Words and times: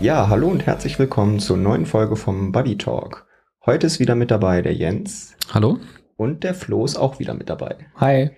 Ja, 0.00 0.28
hallo 0.28 0.48
und 0.48 0.64
herzlich 0.64 0.98
willkommen 0.98 1.38
zur 1.38 1.56
neuen 1.56 1.84
Folge 1.84 2.16
vom 2.16 2.52
Buddy 2.52 2.78
Talk. 2.78 3.26
Heute 3.66 3.88
ist 3.88 3.98
wieder 3.98 4.14
mit 4.14 4.30
dabei 4.30 4.62
der 4.62 4.72
Jens. 4.72 5.36
Hallo. 5.52 5.78
Und 6.16 6.44
der 6.44 6.54
Flo 6.54 6.84
ist 6.84 6.96
auch 6.96 7.18
wieder 7.18 7.34
mit 7.34 7.50
dabei. 7.50 7.76
Hi. 7.96 8.30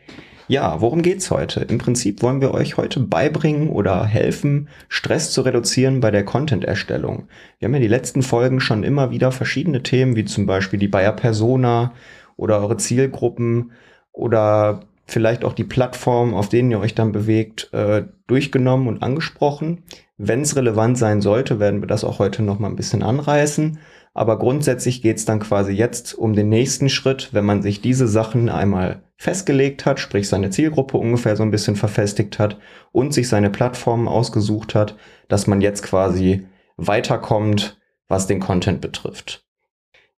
Ja, 0.50 0.80
worum 0.80 1.02
geht's 1.02 1.30
heute? 1.30 1.60
Im 1.60 1.78
Prinzip 1.78 2.22
wollen 2.22 2.40
wir 2.40 2.52
euch 2.52 2.76
heute 2.76 2.98
beibringen 2.98 3.68
oder 3.68 4.04
helfen, 4.04 4.66
Stress 4.88 5.30
zu 5.30 5.42
reduzieren 5.42 6.00
bei 6.00 6.10
der 6.10 6.24
Content-Erstellung. 6.24 7.28
Wir 7.60 7.66
haben 7.66 7.74
ja 7.74 7.80
die 7.80 7.86
letzten 7.86 8.22
Folgen 8.22 8.58
schon 8.58 8.82
immer 8.82 9.12
wieder 9.12 9.30
verschiedene 9.30 9.84
Themen, 9.84 10.16
wie 10.16 10.24
zum 10.24 10.46
Beispiel 10.46 10.80
die 10.80 10.88
Bayer 10.88 11.12
Persona 11.12 11.92
oder 12.36 12.58
eure 12.58 12.76
Zielgruppen 12.78 13.70
oder 14.10 14.80
vielleicht 15.06 15.44
auch 15.44 15.52
die 15.52 15.62
Plattform, 15.62 16.34
auf 16.34 16.48
denen 16.48 16.72
ihr 16.72 16.80
euch 16.80 16.96
dann 16.96 17.12
bewegt, 17.12 17.72
äh, 17.72 18.06
durchgenommen 18.26 18.88
und 18.88 19.04
angesprochen. 19.04 19.84
Wenn 20.18 20.40
es 20.40 20.56
relevant 20.56 20.98
sein 20.98 21.20
sollte, 21.20 21.60
werden 21.60 21.80
wir 21.80 21.86
das 21.86 22.02
auch 22.02 22.18
heute 22.18 22.42
noch 22.42 22.58
mal 22.58 22.70
ein 22.70 22.74
bisschen 22.74 23.04
anreißen. 23.04 23.78
Aber 24.14 24.36
grundsätzlich 24.36 25.00
geht 25.00 25.18
es 25.18 25.24
dann 25.24 25.38
quasi 25.38 25.70
jetzt 25.70 26.12
um 26.12 26.32
den 26.32 26.48
nächsten 26.48 26.88
Schritt, 26.88 27.28
wenn 27.30 27.44
man 27.44 27.62
sich 27.62 27.80
diese 27.80 28.08
Sachen 28.08 28.48
einmal 28.48 29.04
festgelegt 29.20 29.84
hat, 29.84 30.00
sprich 30.00 30.30
seine 30.30 30.48
Zielgruppe 30.48 30.96
ungefähr 30.96 31.36
so 31.36 31.42
ein 31.42 31.50
bisschen 31.50 31.76
verfestigt 31.76 32.38
hat 32.38 32.56
und 32.90 33.12
sich 33.12 33.28
seine 33.28 33.50
Plattformen 33.50 34.08
ausgesucht 34.08 34.74
hat, 34.74 34.96
dass 35.28 35.46
man 35.46 35.60
jetzt 35.60 35.82
quasi 35.82 36.46
weiterkommt, 36.78 37.78
was 38.08 38.26
den 38.26 38.40
Content 38.40 38.80
betrifft. 38.80 39.44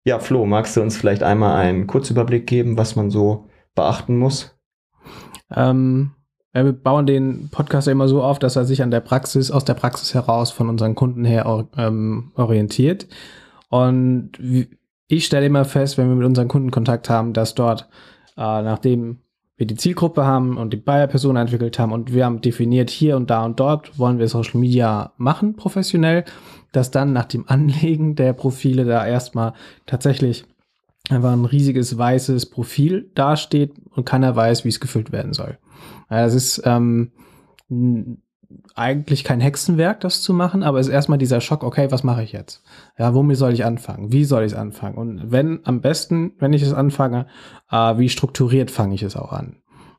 Ja, 0.04 0.20
Flo, 0.20 0.46
magst 0.46 0.76
du 0.76 0.82
uns 0.82 0.96
vielleicht 0.96 1.24
einmal 1.24 1.56
einen 1.56 1.88
Kurzüberblick 1.88 2.46
geben, 2.46 2.78
was 2.78 2.94
man 2.94 3.10
so 3.10 3.48
beachten 3.74 4.18
muss? 4.18 4.56
Ähm, 5.52 6.12
wir 6.52 6.72
bauen 6.72 7.06
den 7.06 7.48
Podcast 7.50 7.88
ja 7.88 7.92
immer 7.92 8.06
so 8.06 8.22
auf, 8.22 8.38
dass 8.38 8.54
er 8.54 8.64
sich 8.64 8.84
an 8.84 8.92
der 8.92 9.00
Praxis, 9.00 9.50
aus 9.50 9.64
der 9.64 9.74
Praxis 9.74 10.14
heraus 10.14 10.52
von 10.52 10.68
unseren 10.68 10.94
Kunden 10.94 11.24
her 11.24 11.66
ähm, 11.76 12.30
orientiert. 12.36 13.08
Und 13.68 14.30
ich 15.08 15.26
stelle 15.26 15.46
immer 15.46 15.64
fest, 15.64 15.98
wenn 15.98 16.08
wir 16.08 16.14
mit 16.14 16.26
unseren 16.26 16.46
Kunden 16.46 16.70
Kontakt 16.70 17.10
haben, 17.10 17.32
dass 17.32 17.56
dort, 17.56 17.88
äh, 18.36 18.62
nachdem 18.62 19.18
wir 19.56 19.66
die 19.66 19.76
Zielgruppe 19.76 20.24
haben 20.24 20.56
und 20.56 20.72
die 20.72 20.78
Buyer-Person 20.78 21.36
entwickelt 21.36 21.78
haben 21.78 21.92
und 21.92 22.12
wir 22.12 22.24
haben 22.24 22.40
definiert, 22.40 22.90
hier 22.90 23.16
und 23.16 23.30
da 23.30 23.44
und 23.44 23.60
dort 23.60 23.98
wollen 23.98 24.18
wir 24.18 24.28
Social 24.28 24.58
Media 24.58 25.12
machen, 25.18 25.54
professionell, 25.54 26.24
dass 26.72 26.90
dann 26.90 27.12
nach 27.12 27.26
dem 27.26 27.48
Anlegen 27.48 28.16
der 28.16 28.32
Profile 28.32 28.84
da 28.84 29.06
erstmal 29.06 29.52
tatsächlich 29.86 30.44
einfach 31.10 31.32
ein 31.32 31.44
riesiges 31.44 31.96
weißes 31.96 32.46
Profil 32.46 33.10
dasteht 33.14 33.74
und 33.90 34.04
keiner 34.04 34.34
weiß, 34.34 34.64
wie 34.64 34.68
es 34.68 34.80
gefüllt 34.80 35.12
werden 35.12 35.32
soll. 35.32 35.58
Es 36.08 36.34
ist 36.34 36.62
ähm, 36.64 37.12
eigentlich 38.74 39.24
kein 39.24 39.40
Hexenwerk, 39.40 40.00
das 40.00 40.22
zu 40.22 40.32
machen, 40.34 40.62
aber 40.62 40.80
es 40.80 40.88
ist 40.88 40.92
erstmal 40.92 41.18
dieser 41.18 41.40
Schock, 41.40 41.62
okay, 41.64 41.90
was 41.90 42.04
mache 42.04 42.22
ich 42.22 42.32
jetzt? 42.32 42.62
Ja, 42.98 43.14
womit 43.14 43.36
soll 43.36 43.52
ich 43.52 43.64
anfangen? 43.64 44.12
Wie 44.12 44.24
soll 44.24 44.44
ich 44.44 44.52
es 44.52 44.58
anfangen? 44.58 44.96
Und 44.96 45.30
wenn 45.30 45.60
am 45.64 45.80
besten, 45.80 46.32
wenn 46.38 46.52
ich 46.52 46.62
es 46.62 46.72
anfange, 46.72 47.26
äh, 47.70 47.98
wie 47.98 48.08
strukturiert 48.08 48.70
fange 48.70 48.94
ich 48.94 49.02
es 49.02 49.16
auch 49.16 49.32
an? 49.32 49.56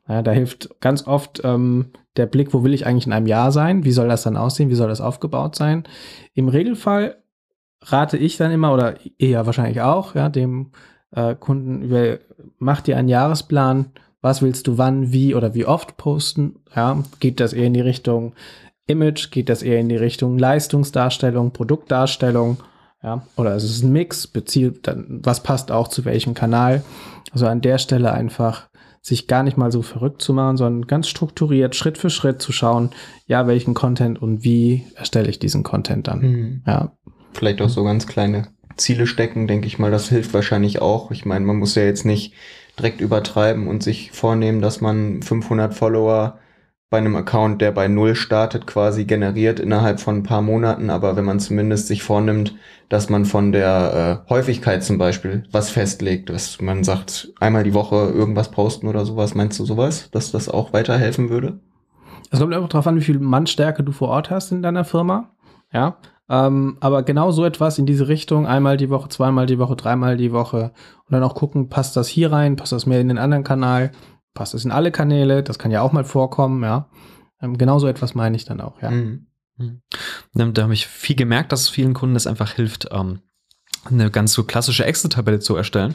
Ja, 0.08 0.22
da 0.22 0.32
hilft 0.32 0.80
ganz 0.80 1.06
oft 1.06 1.40
ähm, 1.44 1.86
der 2.16 2.26
Blick, 2.26 2.52
wo 2.52 2.62
will 2.62 2.74
ich 2.74 2.86
eigentlich 2.86 3.06
in 3.06 3.12
einem 3.12 3.26
Jahr 3.26 3.52
sein? 3.52 3.84
Wie 3.84 3.92
soll 3.92 4.08
das 4.08 4.22
dann 4.22 4.36
aussehen? 4.36 4.70
Wie 4.70 4.74
soll 4.74 4.88
das 4.88 5.00
aufgebaut 5.00 5.56
sein? 5.56 5.84
Im 6.34 6.48
Regelfall 6.48 7.16
rate 7.82 8.16
ich 8.16 8.36
dann 8.36 8.50
immer, 8.50 8.72
oder 8.72 8.96
eher 9.18 9.46
wahrscheinlich 9.46 9.80
auch, 9.80 10.14
ja, 10.14 10.28
dem 10.28 10.72
äh, 11.12 11.34
Kunden, 11.34 11.82
über, 11.82 12.18
mach 12.58 12.80
dir 12.80 12.96
einen 12.96 13.08
Jahresplan, 13.08 13.92
was 14.24 14.40
willst 14.40 14.66
du 14.66 14.78
wann, 14.78 15.12
wie 15.12 15.34
oder 15.34 15.52
wie 15.52 15.66
oft 15.66 15.98
posten? 15.98 16.56
Ja, 16.74 17.02
geht 17.20 17.40
das 17.40 17.52
eher 17.52 17.66
in 17.66 17.74
die 17.74 17.82
Richtung 17.82 18.32
Image, 18.86 19.30
geht 19.30 19.50
das 19.50 19.62
eher 19.62 19.78
in 19.78 19.90
die 19.90 19.96
Richtung 19.96 20.38
Leistungsdarstellung, 20.38 21.52
Produktdarstellung? 21.52 22.56
Ja, 23.02 23.26
oder 23.36 23.54
ist 23.54 23.64
es 23.64 23.82
ein 23.82 23.92
Mix, 23.92 24.26
bezielt 24.26 24.86
dann, 24.86 25.20
was 25.22 25.42
passt 25.42 25.70
auch 25.70 25.88
zu 25.88 26.06
welchem 26.06 26.32
Kanal? 26.32 26.82
Also 27.32 27.46
an 27.46 27.60
der 27.60 27.76
Stelle 27.76 28.12
einfach 28.12 28.68
sich 29.02 29.28
gar 29.28 29.42
nicht 29.42 29.58
mal 29.58 29.70
so 29.70 29.82
verrückt 29.82 30.22
zu 30.22 30.32
machen, 30.32 30.56
sondern 30.56 30.86
ganz 30.86 31.06
strukturiert, 31.06 31.76
Schritt 31.76 31.98
für 31.98 32.08
Schritt 32.08 32.40
zu 32.40 32.50
schauen, 32.50 32.92
ja, 33.26 33.46
welchen 33.46 33.74
Content 33.74 34.22
und 34.22 34.42
wie 34.42 34.86
erstelle 34.94 35.28
ich 35.28 35.38
diesen 35.38 35.64
Content 35.64 36.08
dann. 36.08 36.20
Mhm. 36.20 36.62
Ja. 36.66 36.92
Vielleicht 37.34 37.60
auch 37.60 37.68
so 37.68 37.84
ganz 37.84 38.06
kleine 38.06 38.48
Ziele 38.76 39.06
stecken, 39.06 39.46
denke 39.46 39.66
ich 39.66 39.78
mal, 39.78 39.90
das 39.90 40.08
hilft 40.08 40.32
wahrscheinlich 40.32 40.80
auch. 40.80 41.10
Ich 41.10 41.26
meine, 41.26 41.44
man 41.44 41.56
muss 41.56 41.74
ja 41.74 41.82
jetzt 41.82 42.06
nicht 42.06 42.32
direkt 42.78 43.00
übertreiben 43.00 43.66
und 43.66 43.82
sich 43.82 44.12
vornehmen, 44.12 44.60
dass 44.60 44.80
man 44.80 45.22
500 45.22 45.74
Follower 45.74 46.38
bei 46.90 46.98
einem 46.98 47.16
Account, 47.16 47.60
der 47.60 47.72
bei 47.72 47.88
Null 47.88 48.14
startet, 48.14 48.68
quasi 48.68 49.04
generiert 49.04 49.58
innerhalb 49.58 49.98
von 49.98 50.18
ein 50.18 50.22
paar 50.22 50.42
Monaten. 50.42 50.90
Aber 50.90 51.16
wenn 51.16 51.24
man 51.24 51.40
zumindest 51.40 51.88
sich 51.88 52.04
vornimmt, 52.04 52.54
dass 52.88 53.08
man 53.08 53.24
von 53.24 53.50
der 53.50 54.22
äh, 54.28 54.30
Häufigkeit 54.30 54.84
zum 54.84 54.96
Beispiel 54.96 55.42
was 55.50 55.70
festlegt, 55.70 56.30
dass 56.30 56.60
man 56.60 56.84
sagt, 56.84 57.32
einmal 57.40 57.64
die 57.64 57.74
Woche 57.74 57.96
irgendwas 57.96 58.52
posten 58.52 58.86
oder 58.86 59.04
sowas, 59.04 59.34
meinst 59.34 59.58
du 59.58 59.64
sowas, 59.64 60.08
dass 60.12 60.30
das 60.30 60.48
auch 60.48 60.72
weiterhelfen 60.72 61.30
würde? 61.30 61.58
Es 62.30 62.38
kommt 62.38 62.54
einfach 62.54 62.68
darauf 62.68 62.86
an, 62.86 62.96
wie 62.96 63.04
viel 63.04 63.18
Mannstärke 63.18 63.82
du 63.82 63.90
vor 63.90 64.08
Ort 64.08 64.30
hast 64.30 64.52
in 64.52 64.62
deiner 64.62 64.84
Firma. 64.84 65.30
Ja, 65.72 65.96
ähm, 66.28 66.78
aber 66.80 67.02
genau 67.02 67.30
so 67.30 67.44
etwas 67.44 67.78
in 67.78 67.86
diese 67.86 68.08
Richtung, 68.08 68.46
einmal 68.46 68.76
die 68.76 68.90
Woche, 68.90 69.08
zweimal 69.08 69.46
die 69.46 69.58
Woche, 69.58 69.76
dreimal 69.76 70.16
die 70.16 70.32
Woche 70.32 70.72
und 71.04 71.12
dann 71.12 71.22
auch 71.22 71.34
gucken, 71.34 71.68
passt 71.68 71.96
das 71.96 72.08
hier 72.08 72.32
rein, 72.32 72.56
passt 72.56 72.72
das 72.72 72.86
mehr 72.86 73.00
in 73.00 73.08
den 73.08 73.18
anderen 73.18 73.44
Kanal, 73.44 73.92
passt 74.32 74.54
das 74.54 74.64
in 74.64 74.70
alle 74.70 74.90
Kanäle, 74.90 75.42
das 75.42 75.58
kann 75.58 75.70
ja 75.70 75.82
auch 75.82 75.92
mal 75.92 76.04
vorkommen, 76.04 76.62
ja. 76.62 76.88
Ähm, 77.40 77.58
genau 77.58 77.78
so 77.78 77.86
etwas 77.86 78.14
meine 78.14 78.36
ich 78.36 78.44
dann 78.44 78.60
auch, 78.60 78.80
ja. 78.80 78.90
Mhm. 78.90 79.26
Mhm. 79.56 79.82
Da 80.32 80.62
habe 80.62 80.74
ich 80.74 80.86
viel 80.86 81.16
gemerkt, 81.16 81.52
dass 81.52 81.68
vielen 81.68 81.94
Kunden 81.94 82.16
es 82.16 82.26
einfach 82.26 82.52
hilft, 82.52 82.88
ähm, 82.90 83.20
eine 83.90 84.10
ganz 84.10 84.32
so 84.32 84.44
klassische 84.44 84.84
Excel-Tabelle 84.84 85.40
zu 85.40 85.56
erstellen, 85.56 85.94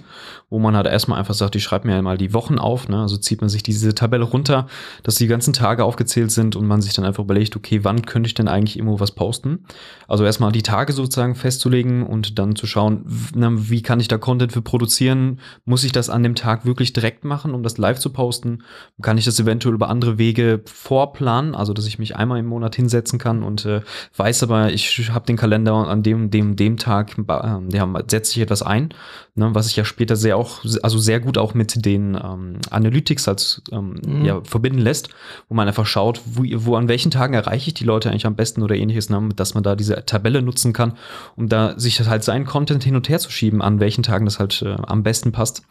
wo 0.49 0.59
man 0.59 0.75
halt 0.75 0.87
erstmal 0.87 1.19
einfach 1.19 1.33
sagt, 1.33 1.55
ich 1.55 1.63
schreibe 1.63 1.87
mir 1.87 2.01
mal 2.01 2.17
die 2.17 2.33
Wochen 2.33 2.59
auf, 2.59 2.87
ne? 2.87 3.01
also 3.01 3.17
zieht 3.17 3.41
man 3.41 3.49
sich 3.49 3.63
diese 3.63 3.93
Tabelle 3.95 4.23
runter, 4.23 4.67
dass 5.03 5.15
die 5.15 5.27
ganzen 5.27 5.53
Tage 5.53 5.83
aufgezählt 5.83 6.31
sind 6.31 6.55
und 6.55 6.65
man 6.65 6.81
sich 6.81 6.93
dann 6.93 7.05
einfach 7.05 7.23
überlegt, 7.23 7.55
okay, 7.55 7.83
wann 7.83 8.03
könnte 8.03 8.27
ich 8.27 8.33
denn 8.33 8.47
eigentlich 8.47 8.77
irgendwo 8.77 8.99
was 8.99 9.11
posten? 9.11 9.65
Also 10.07 10.23
erstmal 10.23 10.51
die 10.51 10.63
Tage 10.63 10.93
sozusagen 10.93 11.35
festzulegen 11.35 12.05
und 12.05 12.39
dann 12.39 12.55
zu 12.55 12.67
schauen, 12.67 13.05
na, 13.35 13.49
wie 13.51 13.81
kann 13.81 13.99
ich 13.99 14.07
da 14.07 14.17
Content 14.17 14.51
für 14.51 14.61
produzieren? 14.61 15.39
Muss 15.65 15.83
ich 15.83 15.91
das 15.91 16.09
an 16.09 16.23
dem 16.23 16.35
Tag 16.35 16.65
wirklich 16.65 16.93
direkt 16.93 17.25
machen, 17.25 17.53
um 17.53 17.63
das 17.63 17.77
live 17.77 17.99
zu 17.99 18.11
posten? 18.11 18.63
Kann 19.01 19.17
ich 19.17 19.25
das 19.25 19.39
eventuell 19.39 19.75
über 19.75 19.89
andere 19.89 20.17
Wege 20.17 20.61
vorplanen, 20.65 21.55
also 21.55 21.73
dass 21.73 21.87
ich 21.87 21.99
mich 21.99 22.15
einmal 22.15 22.39
im 22.39 22.47
Monat 22.47 22.75
hinsetzen 22.75 23.19
kann 23.19 23.43
und 23.43 23.65
äh, 23.65 23.81
weiß 24.15 24.43
aber, 24.43 24.71
ich 24.71 25.09
habe 25.11 25.25
den 25.25 25.37
Kalender 25.37 25.73
an 25.73 26.03
dem, 26.03 26.31
dem, 26.31 26.55
dem 26.55 26.77
Tag, 26.77 27.17
äh, 27.17 27.78
ja, 27.79 28.03
setzt 28.09 28.31
sich 28.31 28.41
etwas 28.41 28.61
ein, 28.61 28.93
ne, 29.35 29.49
was 29.53 29.67
ich 29.67 29.75
ja 29.75 29.85
später 29.85 30.15
sehr 30.15 30.37
auch, 30.37 30.63
also 30.83 30.99
sehr 30.99 31.19
gut 31.19 31.37
auch 31.37 31.53
mit 31.53 31.85
den 31.85 32.15
ähm, 32.15 32.57
Analytics 32.69 33.27
als 33.27 33.61
ähm, 33.71 33.99
mhm. 34.05 34.25
ja, 34.25 34.41
verbinden 34.43 34.79
lässt, 34.79 35.09
wo 35.47 35.55
man 35.55 35.67
einfach 35.67 35.85
schaut, 35.85 36.21
wo, 36.25 36.43
wo 36.65 36.75
an 36.75 36.87
welchen 36.87 37.11
Tagen 37.11 37.33
erreiche 37.33 37.69
ich 37.69 37.73
die 37.73 37.85
Leute 37.85 38.09
eigentlich 38.09 38.25
am 38.25 38.35
besten 38.35 38.61
oder 38.61 38.75
ähnliches, 38.75 39.09
ne, 39.09 39.29
dass 39.35 39.53
man 39.53 39.63
da 39.63 39.75
diese 39.75 40.05
Tabelle 40.05 40.41
nutzen 40.41 40.73
kann, 40.73 40.93
um 41.35 41.49
da 41.49 41.79
sich 41.79 41.99
halt 42.01 42.23
seinen 42.23 42.45
Content 42.45 42.83
hin 42.83 42.95
und 42.95 43.09
her 43.09 43.19
zu 43.19 43.31
schieben, 43.31 43.61
an 43.61 43.79
welchen 43.79 44.03
Tagen 44.03 44.25
das 44.25 44.39
halt 44.39 44.61
äh, 44.61 44.75
am 44.85 45.03
besten 45.03 45.31
passt. 45.31 45.63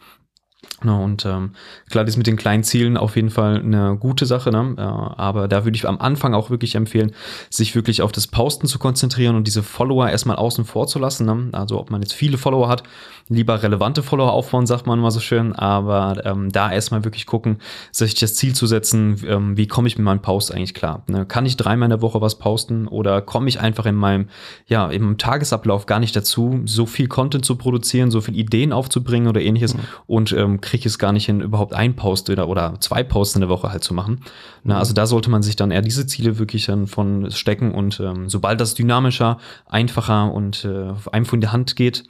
Ne, 0.83 0.95
und 0.95 1.25
ähm, 1.25 1.51
klar, 1.89 2.05
das 2.05 2.17
mit 2.17 2.27
den 2.27 2.37
kleinen 2.37 2.63
Zielen 2.63 2.97
auf 2.97 3.15
jeden 3.15 3.29
Fall 3.29 3.57
eine 3.59 3.97
gute 3.97 4.25
Sache, 4.25 4.51
ne? 4.51 4.75
Äh, 4.77 4.81
aber 4.81 5.47
da 5.47 5.65
würde 5.65 5.75
ich 5.75 5.87
am 5.87 5.99
Anfang 5.99 6.33
auch 6.33 6.49
wirklich 6.49 6.75
empfehlen, 6.75 7.11
sich 7.49 7.75
wirklich 7.75 8.01
auf 8.01 8.11
das 8.11 8.27
Posten 8.27 8.67
zu 8.67 8.79
konzentrieren 8.79 9.35
und 9.35 9.47
diese 9.47 9.63
Follower 9.63 10.09
erstmal 10.09 10.37
außen 10.37 10.65
vor 10.65 10.87
zu 10.87 10.99
lassen. 10.99 11.25
Ne? 11.25 11.49
Also 11.51 11.79
ob 11.79 11.91
man 11.91 12.01
jetzt 12.01 12.13
viele 12.13 12.37
Follower 12.37 12.69
hat, 12.69 12.83
lieber 13.29 13.61
relevante 13.61 14.01
Follower 14.03 14.31
aufbauen, 14.31 14.65
sagt 14.65 14.87
man 14.87 14.99
immer 14.99 15.11
so 15.11 15.19
schön, 15.19 15.53
aber 15.53 16.21
ähm, 16.25 16.51
da 16.51 16.71
erstmal 16.71 17.03
wirklich 17.03 17.25
gucken, 17.25 17.59
sich 17.91 18.15
das 18.15 18.35
Ziel 18.35 18.55
zu 18.55 18.65
setzen, 18.65 19.21
ähm, 19.27 19.55
wie 19.55 19.67
komme 19.67 19.87
ich 19.87 19.97
mit 19.97 20.05
meinem 20.05 20.21
Post 20.21 20.53
eigentlich 20.53 20.73
klar? 20.73 21.03
Ne? 21.07 21.25
Kann 21.25 21.45
ich 21.45 21.55
dreimal 21.55 21.85
in 21.85 21.91
der 21.91 22.01
Woche 22.01 22.21
was 22.21 22.39
posten 22.39 22.87
oder 22.87 23.21
komme 23.21 23.47
ich 23.47 23.59
einfach 23.59 23.85
in 23.85 23.95
meinem, 23.95 24.29
ja, 24.67 24.89
im 24.89 25.17
Tagesablauf 25.17 25.85
gar 25.85 25.99
nicht 25.99 26.15
dazu, 26.15 26.61
so 26.65 26.85
viel 26.85 27.07
Content 27.07 27.45
zu 27.45 27.55
produzieren, 27.55 28.09
so 28.09 28.21
viel 28.21 28.35
Ideen 28.35 28.73
aufzubringen 28.73 29.27
oder 29.27 29.41
ähnliches 29.41 29.75
mhm. 29.75 29.81
und 30.07 30.31
ähm, 30.31 30.59
kriege 30.69 30.81
ich 30.81 30.85
es 30.85 30.99
gar 30.99 31.11
nicht 31.11 31.25
hin, 31.25 31.41
überhaupt 31.41 31.73
ein 31.73 31.95
Post 31.95 32.29
oder, 32.29 32.47
oder 32.47 32.75
zwei 32.79 33.03
Posts 33.03 33.35
in 33.35 33.41
der 33.41 33.49
Woche 33.49 33.71
halt 33.71 33.83
zu 33.83 33.93
machen. 33.93 34.21
Na, 34.63 34.75
mhm. 34.75 34.79
also 34.79 34.93
da 34.93 35.05
sollte 35.05 35.29
man 35.29 35.41
sich 35.41 35.55
dann 35.55 35.71
eher 35.71 35.81
diese 35.81 36.05
Ziele 36.07 36.39
wirklich 36.39 36.67
dann 36.67 36.87
von 36.87 37.31
stecken 37.31 37.73
und 37.73 37.99
ähm, 37.99 38.29
sobald 38.29 38.61
das 38.61 38.75
dynamischer, 38.75 39.39
einfacher 39.65 40.31
und 40.31 40.65
äh, 40.65 40.93
einem 41.11 41.25
von 41.25 41.41
der 41.41 41.51
Hand 41.51 41.75
geht, 41.75 42.03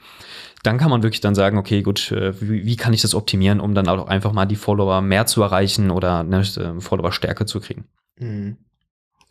dann 0.62 0.78
kann 0.78 0.90
man 0.90 1.02
wirklich 1.02 1.20
dann 1.20 1.34
sagen, 1.34 1.56
okay, 1.56 1.82
gut, 1.82 2.12
äh, 2.12 2.38
wie, 2.40 2.66
wie, 2.66 2.76
kann 2.76 2.92
ich 2.92 3.00
das 3.00 3.14
optimieren, 3.14 3.60
um 3.60 3.74
dann 3.74 3.88
auch 3.88 4.06
einfach 4.06 4.32
mal 4.32 4.46
die 4.46 4.56
Follower 4.56 5.00
mehr 5.00 5.26
zu 5.26 5.42
erreichen 5.42 5.90
oder 5.90 6.20
eine 6.20 6.40
äh, 6.40 6.80
Follower-Stärke 6.80 7.46
zu 7.46 7.60
kriegen. 7.60 7.86
Mhm. 8.18 8.58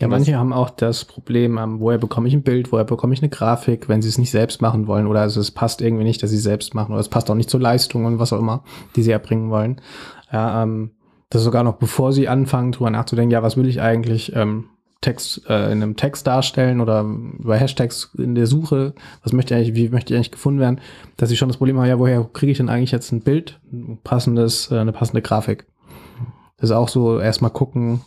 Ja, 0.02 0.08
manche 0.08 0.38
haben 0.38 0.54
auch 0.54 0.70
das 0.70 1.04
Problem, 1.04 1.58
ähm, 1.58 1.82
woher 1.82 1.98
bekomme 1.98 2.30
ich 2.30 2.34
ein 2.34 2.42
Bild, 2.42 2.72
woher 2.72 2.86
bekomme 2.86 3.14
ich 3.14 3.22
eine 3.22 3.30
Grafik, 3.30 3.90
wenn 3.90 4.02
sie 4.02 4.08
es 4.08 4.18
nicht 4.18 4.32
selbst 4.32 4.62
machen 4.62 4.88
wollen 4.88 5.08
oder 5.08 5.20
also 5.20 5.42
es 5.42 5.52
passt 5.52 5.82
irgendwie 5.82 6.06
nicht, 6.06 6.24
dass 6.24 6.30
sie 6.30 6.38
es 6.38 6.44
selbst 6.44 6.74
machen 6.74 6.94
oder 6.94 7.02
es 7.02 7.10
passt 7.10 7.30
auch 7.30 7.36
nicht 7.36 7.50
zur 7.50 7.60
Leistung 7.60 8.06
und 8.06 8.18
was 8.18 8.32
auch 8.32 8.40
immer, 8.40 8.64
die 8.96 9.04
sie 9.04 9.12
erbringen 9.12 9.50
wollen. 9.50 9.82
Ja, 10.32 10.64
ähm, 10.64 10.92
das 11.30 11.44
sogar 11.44 11.64
noch 11.64 11.76
bevor 11.76 12.14
sie 12.14 12.30
anfangen, 12.30 12.72
drüber 12.72 12.90
nachzudenken, 12.90 13.32
ja, 13.32 13.44
was 13.44 13.58
will 13.58 13.68
ich 13.68 13.82
eigentlich 13.82 14.34
ähm, 14.36 14.70
Text 15.02 15.50
äh, 15.50 15.72
in 15.72 15.84
einem 15.84 15.98
Text 15.98 16.28
darstellen 16.28 16.80
oder 16.80 17.02
über 17.02 17.58
Hashtags 17.58 18.12
in 18.18 18.36
der 18.36 18.48
Suche, 18.48 18.94
was 19.24 19.34
möchte 19.34 19.54
ich 19.54 19.58
eigentlich, 19.58 19.76
wie 19.76 19.90
möchte 19.90 20.14
ich 20.14 20.18
eigentlich 20.18 20.32
gefunden 20.32 20.62
werden, 20.62 20.80
dass 21.18 21.28
sie 21.28 21.38
schon 21.38 21.50
das 21.50 21.58
Problem 21.58 21.78
haben, 21.78 21.88
ja, 21.88 22.00
woher 22.00 22.24
kriege 22.32 22.54
ich 22.54 22.58
denn 22.58 22.70
eigentlich 22.70 22.92
jetzt 22.92 23.12
ein 23.12 23.22
Bild, 23.22 23.60
ein 23.72 24.00
passendes, 24.04 24.72
äh, 24.72 24.78
eine 24.78 24.94
passende 24.94 25.22
Grafik? 25.22 25.66
Das 26.58 26.70
ist 26.70 26.76
auch 26.76 26.90
so 26.90 27.20
erstmal 27.20 27.52
gucken, 27.52 28.02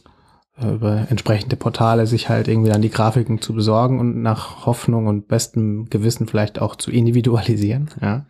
über 0.70 1.06
entsprechende 1.10 1.56
Portale 1.56 2.06
sich 2.06 2.28
halt 2.28 2.48
irgendwie 2.48 2.70
dann 2.70 2.82
die 2.82 2.90
Grafiken 2.90 3.40
zu 3.40 3.54
besorgen 3.54 4.00
und 4.00 4.22
nach 4.22 4.66
Hoffnung 4.66 5.06
und 5.06 5.28
bestem 5.28 5.88
Gewissen 5.90 6.26
vielleicht 6.26 6.60
auch 6.60 6.76
zu 6.76 6.90
individualisieren. 6.90 7.88
Ja. 8.00 8.24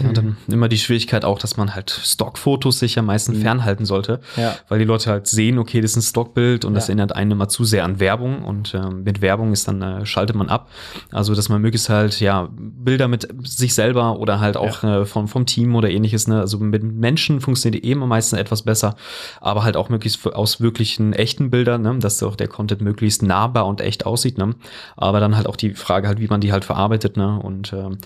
Ja, 0.00 0.08
und 0.08 0.16
dann 0.16 0.36
immer 0.48 0.68
die 0.68 0.78
Schwierigkeit 0.78 1.24
auch, 1.24 1.38
dass 1.38 1.56
man 1.56 1.74
halt 1.74 1.90
Stockfotos 1.90 2.78
sich 2.78 2.98
am 2.98 3.06
meisten 3.06 3.36
mhm. 3.36 3.42
fernhalten 3.42 3.84
sollte, 3.84 4.20
ja. 4.36 4.56
weil 4.68 4.78
die 4.78 4.84
Leute 4.84 5.10
halt 5.10 5.26
sehen, 5.26 5.58
okay, 5.58 5.80
das 5.80 5.92
ist 5.92 5.96
ein 5.96 6.02
Stockbild 6.02 6.64
und 6.64 6.72
Ja. 6.72 6.76
das 6.76 6.88
erinnert 6.88 7.14
einen 7.14 7.32
immer 7.32 7.48
zu 7.48 7.64
sehr 7.64 7.84
an 7.84 8.00
Werbung 8.00 8.44
und 8.44 8.74
ähm, 8.74 9.02
mit 9.04 9.20
Werbung 9.20 9.52
ist 9.52 9.68
dann 9.68 9.82
äh, 9.82 10.06
schaltet 10.06 10.36
man 10.36 10.48
ab. 10.48 10.70
Also 11.12 11.34
dass 11.34 11.48
man 11.48 11.60
möglichst 11.60 11.88
halt 11.88 12.20
ja 12.20 12.48
Bilder 12.52 13.08
mit 13.08 13.28
sich 13.42 13.74
selber 13.74 14.18
oder 14.18 14.40
halt 14.40 14.56
auch 14.56 14.82
äh, 14.82 15.04
vom 15.04 15.28
vom 15.28 15.46
Team 15.46 15.74
oder 15.74 15.90
ähnliches. 15.90 16.28
Ne? 16.28 16.40
Also 16.40 16.58
mit 16.58 16.82
Menschen 16.82 17.40
funktioniert 17.40 17.84
eh 17.84 17.92
immer 17.92 18.06
meistens 18.06 18.38
etwas 18.38 18.62
besser, 18.62 18.96
aber 19.40 19.64
halt 19.64 19.76
auch 19.76 19.88
möglichst 19.88 20.26
aus 20.26 20.60
wirklichen 20.60 21.12
echten 21.12 21.50
Bildern, 21.50 21.82
ne? 21.82 21.98
dass 21.98 22.22
auch 22.22 22.36
der 22.36 22.48
Content 22.48 22.80
möglichst 22.80 23.22
nahbar 23.22 23.66
und 23.66 23.80
echt 23.80 24.06
aussieht. 24.06 24.38
Ne? 24.38 24.54
Aber 24.96 25.20
dann 25.20 25.36
halt 25.36 25.46
auch 25.46 25.56
die 25.56 25.74
Frage 25.74 26.08
halt, 26.08 26.20
wie 26.20 26.28
man 26.28 26.40
die 26.40 26.52
halt 26.52 26.64
verarbeitet. 26.64 27.16
Ne? 27.16 27.38
Und 27.40 27.72
ähm, 27.72 27.98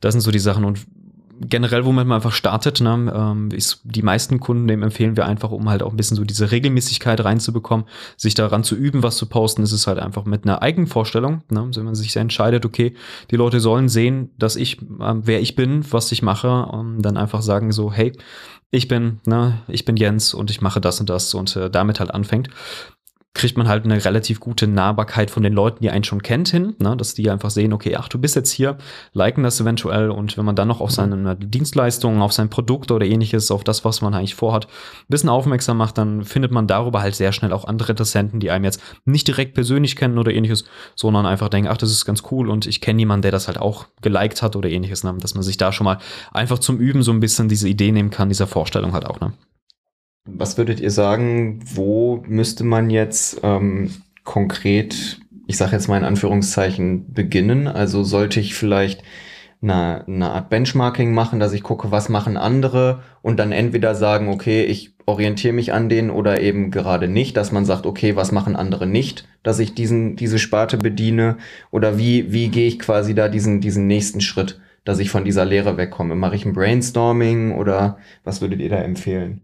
das 0.00 0.12
sind 0.12 0.20
so 0.20 0.30
die 0.30 0.38
Sachen 0.38 0.64
und 0.64 0.86
generell, 1.40 1.84
womit 1.84 2.06
man 2.06 2.16
einfach 2.16 2.32
startet, 2.32 2.80
ne, 2.80 3.12
ähm, 3.14 3.50
ist 3.50 3.80
die 3.84 4.02
meisten 4.02 4.40
Kunden, 4.40 4.68
dem 4.68 4.82
empfehlen 4.82 5.16
wir 5.16 5.26
einfach, 5.26 5.50
um 5.50 5.68
halt 5.68 5.82
auch 5.82 5.90
ein 5.90 5.96
bisschen 5.96 6.16
so 6.16 6.24
diese 6.24 6.50
Regelmäßigkeit 6.50 7.24
reinzubekommen, 7.24 7.86
sich 8.16 8.34
daran 8.34 8.64
zu 8.64 8.74
üben, 8.74 9.02
was 9.02 9.16
zu 9.16 9.26
posten, 9.26 9.62
ist 9.62 9.72
es 9.72 9.86
halt 9.86 9.98
einfach 9.98 10.24
mit 10.24 10.44
einer 10.44 10.62
Eigenvorstellung, 10.62 11.42
ne, 11.50 11.68
wenn 11.74 11.84
man 11.84 11.94
sich 11.94 12.14
entscheidet, 12.16 12.64
okay, 12.64 12.94
die 13.30 13.36
Leute 13.36 13.60
sollen 13.60 13.88
sehen, 13.88 14.30
dass 14.38 14.56
ich, 14.56 14.80
ähm, 14.80 15.22
wer 15.24 15.40
ich 15.40 15.56
bin, 15.56 15.84
was 15.90 16.10
ich 16.12 16.22
mache, 16.22 16.68
ähm, 16.72 17.02
dann 17.02 17.16
einfach 17.16 17.42
sagen 17.42 17.72
so, 17.72 17.92
hey, 17.92 18.12
ich 18.70 18.88
bin, 18.88 19.20
ne, 19.26 19.62
ich 19.68 19.84
bin 19.84 19.96
Jens 19.96 20.34
und 20.34 20.50
ich 20.50 20.60
mache 20.60 20.80
das 20.80 21.00
und 21.00 21.08
das 21.08 21.32
und 21.34 21.54
äh, 21.56 21.70
damit 21.70 22.00
halt 22.00 22.12
anfängt 22.12 22.48
kriegt 23.36 23.56
man 23.58 23.68
halt 23.68 23.84
eine 23.84 24.02
relativ 24.04 24.40
gute 24.40 24.66
Nahbarkeit 24.66 25.30
von 25.30 25.42
den 25.42 25.52
Leuten, 25.52 25.82
die 25.82 25.90
einen 25.90 26.04
schon 26.04 26.22
kennt, 26.22 26.48
hin, 26.48 26.74
ne? 26.78 26.96
dass 26.96 27.14
die 27.14 27.30
einfach 27.30 27.50
sehen, 27.50 27.72
okay, 27.72 27.94
ach, 27.96 28.08
du 28.08 28.18
bist 28.18 28.34
jetzt 28.34 28.50
hier, 28.50 28.78
liken 29.12 29.44
das 29.44 29.60
eventuell 29.60 30.10
und 30.10 30.36
wenn 30.38 30.44
man 30.44 30.56
dann 30.56 30.68
noch 30.68 30.80
auf 30.80 30.90
seine 30.90 31.36
Dienstleistungen, 31.36 32.22
auf 32.22 32.32
sein 32.32 32.48
Produkt 32.48 32.90
oder 32.90 33.04
ähnliches, 33.04 33.50
auf 33.50 33.62
das, 33.62 33.84
was 33.84 34.00
man 34.00 34.14
eigentlich 34.14 34.34
vorhat, 34.34 34.66
ein 34.66 35.06
bisschen 35.08 35.28
aufmerksam 35.28 35.76
macht, 35.76 35.98
dann 35.98 36.24
findet 36.24 36.50
man 36.50 36.66
darüber 36.66 37.02
halt 37.02 37.14
sehr 37.14 37.32
schnell 37.32 37.52
auch 37.52 37.66
andere 37.66 37.92
Interessenten, 37.92 38.40
die 38.40 38.50
einem 38.50 38.64
jetzt 38.64 38.82
nicht 39.04 39.28
direkt 39.28 39.54
persönlich 39.54 39.96
kennen 39.96 40.18
oder 40.18 40.32
ähnliches, 40.32 40.64
sondern 40.94 41.26
einfach 41.26 41.50
denken, 41.50 41.70
ach, 41.70 41.76
das 41.76 41.90
ist 41.90 42.06
ganz 42.06 42.22
cool 42.30 42.48
und 42.48 42.66
ich 42.66 42.80
kenne 42.80 43.00
jemanden, 43.00 43.22
der 43.22 43.32
das 43.32 43.48
halt 43.48 43.58
auch 43.58 43.86
geliked 44.00 44.42
hat 44.42 44.56
oder 44.56 44.70
ähnliches, 44.70 45.04
ne? 45.04 45.14
dass 45.20 45.34
man 45.34 45.42
sich 45.42 45.58
da 45.58 45.72
schon 45.72 45.84
mal 45.84 45.98
einfach 46.32 46.58
zum 46.58 46.78
Üben 46.78 47.02
so 47.02 47.12
ein 47.12 47.20
bisschen 47.20 47.48
diese 47.48 47.68
Idee 47.68 47.92
nehmen 47.92 48.10
kann, 48.10 48.28
dieser 48.28 48.46
Vorstellung 48.46 48.92
halt 48.92 49.06
auch, 49.06 49.20
ne? 49.20 49.32
Was 50.26 50.58
würdet 50.58 50.80
ihr 50.80 50.90
sagen, 50.90 51.60
wo 51.74 52.22
müsste 52.26 52.64
man 52.64 52.90
jetzt 52.90 53.40
ähm, 53.42 53.90
konkret, 54.24 55.20
ich 55.46 55.56
sage 55.56 55.72
jetzt 55.72 55.88
mal 55.88 55.98
in 55.98 56.04
Anführungszeichen, 56.04 57.12
beginnen? 57.12 57.68
Also 57.68 58.02
sollte 58.02 58.40
ich 58.40 58.54
vielleicht 58.54 59.02
eine, 59.62 60.04
eine 60.06 60.30
Art 60.30 60.50
Benchmarking 60.50 61.14
machen, 61.14 61.40
dass 61.40 61.52
ich 61.52 61.62
gucke, 61.62 61.90
was 61.90 62.08
machen 62.08 62.36
andere 62.36 63.02
und 63.22 63.38
dann 63.38 63.52
entweder 63.52 63.94
sagen, 63.94 64.28
okay, 64.28 64.64
ich 64.64 64.94
orientiere 65.06 65.54
mich 65.54 65.72
an 65.72 65.88
denen 65.88 66.10
oder 66.10 66.40
eben 66.40 66.70
gerade 66.70 67.08
nicht, 67.08 67.36
dass 67.36 67.52
man 67.52 67.64
sagt, 67.64 67.86
okay, 67.86 68.16
was 68.16 68.32
machen 68.32 68.56
andere 68.56 68.86
nicht, 68.86 69.28
dass 69.44 69.60
ich 69.60 69.74
diesen, 69.74 70.16
diese 70.16 70.40
Sparte 70.40 70.76
bediene 70.76 71.36
oder 71.70 71.96
wie, 71.96 72.32
wie 72.32 72.48
gehe 72.48 72.66
ich 72.66 72.80
quasi 72.80 73.14
da 73.14 73.28
diesen, 73.28 73.60
diesen 73.60 73.86
nächsten 73.86 74.20
Schritt, 74.20 74.60
dass 74.84 74.98
ich 74.98 75.10
von 75.10 75.24
dieser 75.24 75.44
Lehre 75.44 75.76
wegkomme? 75.76 76.16
Mache 76.16 76.34
ich 76.34 76.44
ein 76.44 76.52
Brainstorming 76.52 77.52
oder 77.52 77.98
was 78.24 78.40
würdet 78.40 78.60
ihr 78.60 78.70
da 78.70 78.78
empfehlen? 78.78 79.42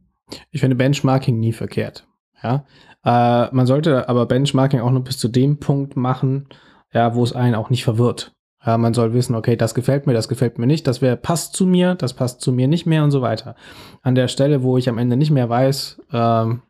Ich 0.50 0.60
finde 0.60 0.76
Benchmarking 0.76 1.38
nie 1.38 1.52
verkehrt. 1.52 2.06
Ja. 2.42 2.64
Äh, 3.04 3.54
man 3.54 3.66
sollte 3.66 4.08
aber 4.08 4.26
Benchmarking 4.26 4.80
auch 4.80 4.90
nur 4.90 5.04
bis 5.04 5.18
zu 5.18 5.28
dem 5.28 5.58
Punkt 5.58 5.96
machen, 5.96 6.48
ja, 6.92 7.14
wo 7.14 7.24
es 7.24 7.32
einen 7.32 7.54
auch 7.54 7.70
nicht 7.70 7.84
verwirrt. 7.84 8.32
Ja, 8.64 8.78
man 8.78 8.94
soll 8.94 9.12
wissen, 9.12 9.34
okay, 9.34 9.56
das 9.56 9.74
gefällt 9.74 10.06
mir, 10.06 10.12
das 10.12 10.28
gefällt 10.28 10.58
mir 10.58 10.66
nicht, 10.66 10.86
das 10.86 11.02
wäre 11.02 11.16
passt 11.16 11.54
zu 11.54 11.66
mir, 11.66 11.96
das 11.96 12.14
passt 12.14 12.40
zu 12.40 12.52
mir 12.52 12.68
nicht 12.68 12.86
mehr 12.86 13.02
und 13.02 13.10
so 13.10 13.20
weiter. 13.20 13.56
An 14.02 14.14
der 14.14 14.28
Stelle, 14.28 14.62
wo 14.62 14.78
ich 14.78 14.88
am 14.88 14.98
Ende 14.98 15.16
nicht 15.16 15.32
mehr 15.32 15.48
weiß, 15.48 16.00
ähm, 16.12 16.62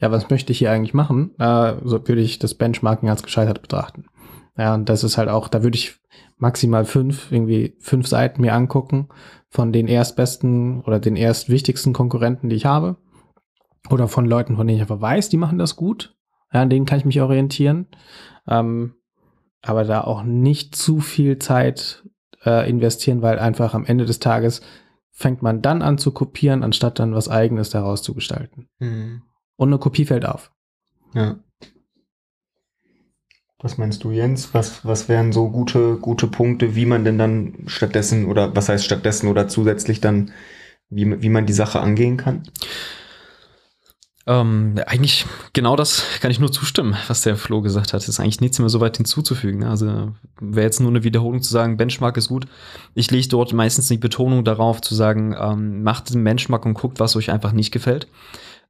ja, 0.00 0.10
was 0.10 0.30
möchte 0.30 0.52
ich 0.52 0.58
hier 0.58 0.70
eigentlich 0.70 0.94
machen, 0.94 1.32
äh, 1.38 1.74
so 1.84 2.06
würde 2.06 2.20
ich 2.20 2.38
das 2.38 2.54
Benchmarking 2.54 3.08
als 3.08 3.22
gescheitert 3.22 3.60
betrachten. 3.60 4.04
Ja, 4.56 4.74
und 4.74 4.88
das 4.88 5.02
ist 5.02 5.18
halt 5.18 5.28
auch, 5.28 5.48
da 5.48 5.62
würde 5.62 5.76
ich 5.76 5.96
maximal 6.36 6.84
fünf, 6.84 7.32
irgendwie 7.32 7.76
fünf 7.80 8.06
Seiten 8.06 8.42
mir 8.42 8.54
angucken 8.54 9.08
von 9.48 9.72
den 9.72 9.88
erstbesten 9.88 10.82
oder 10.82 11.00
den 11.00 11.16
erstwichtigsten 11.16 11.92
Konkurrenten, 11.92 12.50
die 12.50 12.56
ich 12.56 12.66
habe. 12.66 12.96
Oder 13.90 14.08
von 14.08 14.26
Leuten, 14.26 14.56
von 14.56 14.66
denen 14.66 14.76
ich 14.76 14.82
einfach 14.82 15.00
weiß, 15.00 15.28
die 15.28 15.36
machen 15.36 15.58
das 15.58 15.76
gut. 15.76 16.16
Ja, 16.52 16.62
an 16.62 16.70
denen 16.70 16.86
kann 16.86 16.98
ich 16.98 17.04
mich 17.04 17.20
orientieren. 17.20 17.88
Ähm, 18.46 18.94
aber 19.62 19.84
da 19.84 20.02
auch 20.02 20.22
nicht 20.22 20.74
zu 20.74 21.00
viel 21.00 21.38
Zeit 21.38 22.04
äh, 22.44 22.68
investieren, 22.68 23.22
weil 23.22 23.38
einfach 23.38 23.74
am 23.74 23.84
Ende 23.84 24.04
des 24.04 24.18
Tages 24.18 24.60
fängt 25.10 25.42
man 25.42 25.62
dann 25.62 25.82
an 25.82 25.98
zu 25.98 26.10
kopieren, 26.10 26.62
anstatt 26.64 26.98
dann 26.98 27.14
was 27.14 27.28
Eigenes 27.28 27.70
daraus 27.70 28.02
zu 28.02 28.14
gestalten. 28.14 28.68
Und 29.56 29.68
eine 29.68 29.78
Kopie 29.78 30.04
fällt 30.04 30.26
auf. 30.26 30.52
Ja. 31.14 31.36
Was 33.58 33.78
meinst 33.78 34.02
du, 34.02 34.10
Jens? 34.10 34.54
Was, 34.54 34.84
was 34.84 35.08
wären 35.08 35.32
so 35.32 35.48
gute, 35.48 35.96
gute 35.98 36.26
Punkte, 36.26 36.74
wie 36.74 36.86
man 36.86 37.04
denn 37.04 37.18
dann 37.18 37.54
stattdessen 37.66 38.26
oder 38.26 38.56
was 38.56 38.68
heißt 38.68 38.84
stattdessen 38.84 39.28
oder 39.28 39.46
zusätzlich 39.46 40.00
dann, 40.00 40.32
wie, 40.88 41.22
wie 41.22 41.28
man 41.28 41.46
die 41.46 41.52
Sache 41.52 41.78
angehen 41.78 42.16
kann? 42.16 42.42
Ähm, 44.26 44.74
eigentlich 44.86 45.26
genau 45.52 45.74
das 45.74 46.04
kann 46.20 46.30
ich 46.30 46.38
nur 46.38 46.52
zustimmen, 46.52 46.96
was 47.08 47.22
der 47.22 47.36
Flo 47.36 47.60
gesagt 47.60 47.92
hat. 47.92 48.02
Es 48.02 48.08
ist 48.08 48.20
eigentlich 48.20 48.40
nichts 48.40 48.58
mehr 48.58 48.68
so 48.68 48.80
weit 48.80 48.96
hinzuzufügen. 48.96 49.60
Ne? 49.60 49.68
Also 49.70 50.12
wäre 50.40 50.64
jetzt 50.64 50.80
nur 50.80 50.90
eine 50.90 51.02
Wiederholung 51.02 51.42
zu 51.42 51.50
sagen, 51.50 51.76
Benchmark 51.76 52.16
ist 52.16 52.28
gut. 52.28 52.46
Ich 52.94 53.10
lege 53.10 53.26
dort 53.28 53.52
meistens 53.52 53.88
die 53.88 53.96
Betonung 53.96 54.44
darauf 54.44 54.80
zu 54.80 54.94
sagen, 54.94 55.34
ähm, 55.38 55.82
macht 55.82 56.14
den 56.14 56.22
Benchmark 56.22 56.64
und 56.66 56.74
guckt, 56.74 57.00
was 57.00 57.16
euch 57.16 57.30
einfach 57.30 57.52
nicht 57.52 57.72
gefällt. 57.72 58.06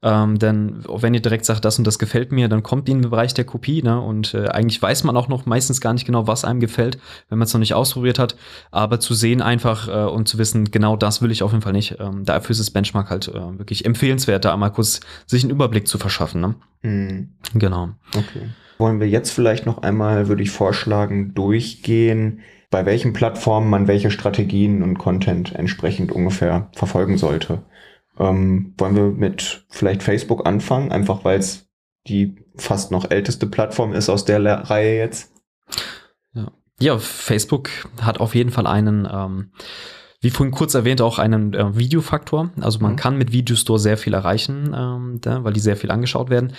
Ähm, 0.02 0.38
denn 0.38 0.84
wenn 0.88 1.14
ihr 1.14 1.22
direkt 1.22 1.44
sagt, 1.44 1.64
das 1.64 1.78
und 1.78 1.86
das 1.86 1.98
gefällt 1.98 2.32
mir, 2.32 2.48
dann 2.48 2.62
kommt 2.62 2.88
ihr 2.88 2.94
in 2.96 3.02
den 3.02 3.10
Bereich 3.10 3.34
der 3.34 3.44
Kopie, 3.44 3.82
ne? 3.82 4.00
Und 4.00 4.34
äh, 4.34 4.48
eigentlich 4.48 4.82
weiß 4.82 5.04
man 5.04 5.16
auch 5.16 5.28
noch 5.28 5.46
meistens 5.46 5.80
gar 5.80 5.92
nicht 5.92 6.04
genau, 6.06 6.26
was 6.26 6.44
einem 6.44 6.58
gefällt, 6.58 6.98
wenn 7.28 7.38
man 7.38 7.46
es 7.46 7.54
noch 7.54 7.60
nicht 7.60 7.74
ausprobiert 7.74 8.18
hat. 8.18 8.36
Aber 8.72 8.98
zu 8.98 9.14
sehen 9.14 9.40
einfach 9.42 9.88
äh, 9.88 10.10
und 10.10 10.26
zu 10.28 10.38
wissen, 10.38 10.70
genau 10.70 10.96
das 10.96 11.22
will 11.22 11.30
ich 11.30 11.42
auf 11.42 11.52
jeden 11.52 11.62
Fall 11.62 11.72
nicht. 11.72 11.96
Ähm, 12.00 12.24
dafür 12.24 12.50
ist 12.50 12.58
das 12.60 12.70
Benchmark 12.70 13.10
halt 13.10 13.28
äh, 13.28 13.58
wirklich 13.58 13.84
empfehlenswert, 13.84 14.44
da 14.44 14.52
einmal 14.52 14.72
kurz 14.72 15.00
sich 15.26 15.44
einen 15.44 15.52
Überblick 15.52 15.86
zu 15.86 15.98
verschaffen. 15.98 16.40
Ne? 16.40 16.54
Hm, 16.82 17.28
Genau. 17.54 17.90
okay. 18.16 18.48
Wollen 18.78 18.98
wir 18.98 19.08
jetzt 19.08 19.30
vielleicht 19.30 19.66
noch 19.66 19.82
einmal, 19.82 20.26
würde 20.26 20.42
ich 20.42 20.50
vorschlagen, 20.50 21.34
durchgehen, 21.34 22.40
bei 22.70 22.84
welchen 22.86 23.12
Plattformen 23.12 23.70
man 23.70 23.86
welche 23.86 24.10
Strategien 24.10 24.82
und 24.82 24.98
Content 24.98 25.54
entsprechend 25.54 26.10
ungefähr 26.10 26.68
verfolgen 26.72 27.18
sollte. 27.18 27.62
Ähm, 28.18 28.74
wollen 28.78 28.94
wir 28.96 29.04
mit 29.04 29.64
vielleicht 29.70 30.02
Facebook 30.02 30.46
anfangen, 30.46 30.92
einfach 30.92 31.24
weil 31.24 31.38
es 31.38 31.68
die 32.06 32.36
fast 32.56 32.90
noch 32.90 33.10
älteste 33.10 33.46
Plattform 33.46 33.92
ist 33.94 34.08
aus 34.08 34.24
der 34.24 34.38
Le- 34.38 34.68
Reihe 34.68 34.96
jetzt? 34.98 35.32
Ja, 36.80 36.98
Facebook 36.98 37.70
hat 38.00 38.18
auf 38.18 38.34
jeden 38.34 38.50
Fall 38.50 38.66
einen, 38.66 39.08
ähm, 39.10 39.52
wie 40.22 40.30
vorhin 40.30 40.54
kurz 40.54 40.74
erwähnt, 40.74 41.02
auch 41.02 41.18
einen 41.18 41.52
äh, 41.52 41.76
Videofaktor. 41.76 42.50
Also 42.60 42.78
man 42.78 42.92
Mhm. 42.92 42.96
kann 42.96 43.18
mit 43.18 43.32
Videostore 43.32 43.78
sehr 43.78 43.96
viel 43.98 44.14
erreichen, 44.14 44.74
ähm, 44.74 45.18
da, 45.20 45.42
weil 45.42 45.52
die 45.52 45.60
sehr 45.60 45.76
viel 45.76 45.90
angeschaut 45.90 46.30
werden. 46.30 46.52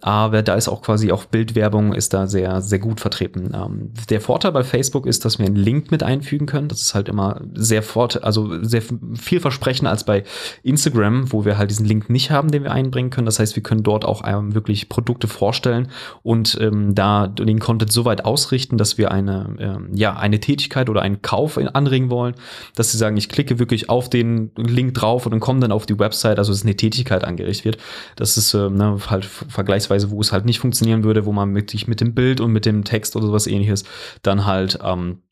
Aber 0.00 0.42
da 0.42 0.54
ist 0.54 0.68
auch 0.68 0.82
quasi 0.82 1.10
auch 1.10 1.24
Bildwerbung 1.24 1.92
ist 1.92 2.14
da 2.14 2.28
sehr, 2.28 2.62
sehr 2.62 2.78
gut 2.78 3.00
vertreten. 3.00 3.52
Ähm, 3.54 3.90
der 4.08 4.20
Vorteil 4.20 4.52
bei 4.52 4.62
Facebook 4.62 5.04
ist, 5.06 5.24
dass 5.24 5.40
wir 5.40 5.46
einen 5.46 5.56
Link 5.56 5.90
mit 5.90 6.04
einfügen 6.04 6.46
können. 6.46 6.68
Das 6.68 6.80
ist 6.80 6.94
halt 6.94 7.08
immer 7.08 7.40
sehr 7.54 7.82
fort, 7.82 8.22
also 8.22 8.62
sehr 8.62 8.82
viel 9.14 9.40
versprechen 9.40 9.88
als 9.88 10.04
bei 10.04 10.22
Instagram, 10.62 11.32
wo 11.32 11.44
wir 11.44 11.58
halt 11.58 11.70
diesen 11.70 11.86
Link 11.86 12.08
nicht 12.10 12.30
haben, 12.30 12.52
den 12.52 12.62
wir 12.62 12.70
einbringen 12.70 13.10
können. 13.10 13.26
Das 13.26 13.40
heißt, 13.40 13.56
wir 13.56 13.62
können 13.64 13.82
dort 13.82 14.04
auch 14.04 14.22
ähm, 14.24 14.54
wirklich 14.54 14.88
Produkte 14.88 15.26
vorstellen 15.26 15.88
und 16.22 16.56
ähm, 16.60 16.94
da 16.94 17.26
den 17.26 17.58
Content 17.58 17.92
so 17.92 18.04
weit 18.04 18.24
ausrichten, 18.24 18.78
dass 18.78 18.96
wir 18.96 19.10
eine, 19.10 19.56
ähm, 19.58 19.88
ja, 19.92 20.16
eine 20.16 20.38
Tätigkeit 20.38 20.88
oder 20.88 21.02
einen 21.02 21.20
Kauf 21.20 21.58
anregen 21.58 22.10
wollen, 22.10 22.34
dass 22.76 22.92
sie 22.92 22.98
sagen, 22.98 23.07
sagen, 23.08 23.16
ich 23.16 23.28
klicke 23.28 23.58
wirklich 23.58 23.88
auf 23.88 24.10
den 24.10 24.50
Link 24.56 24.94
drauf 24.94 25.26
und 25.26 25.32
dann 25.32 25.40
komme 25.40 25.60
dann 25.60 25.72
auf 25.72 25.86
die 25.86 25.98
Website, 25.98 26.38
also 26.38 26.52
ist 26.52 26.64
eine 26.64 26.76
Tätigkeit 26.76 27.24
angerichtet 27.24 27.64
wird. 27.64 27.78
Das 28.16 28.36
ist 28.36 28.54
äh, 28.54 28.68
ne, 28.70 28.98
halt 29.08 29.24
vergleichsweise, 29.24 30.10
wo 30.10 30.20
es 30.20 30.32
halt 30.32 30.44
nicht 30.44 30.58
funktionieren 30.60 31.04
würde, 31.04 31.24
wo 31.26 31.32
man 31.32 31.50
mit, 31.50 31.88
mit 31.88 32.00
dem 32.00 32.14
Bild 32.14 32.40
und 32.40 32.52
mit 32.52 32.66
dem 32.66 32.84
Text 32.84 33.16
oder 33.16 33.26
sowas 33.26 33.46
ähnliches 33.46 33.84
dann 34.22 34.44
halt 34.44 34.78
ähm, 34.84 35.22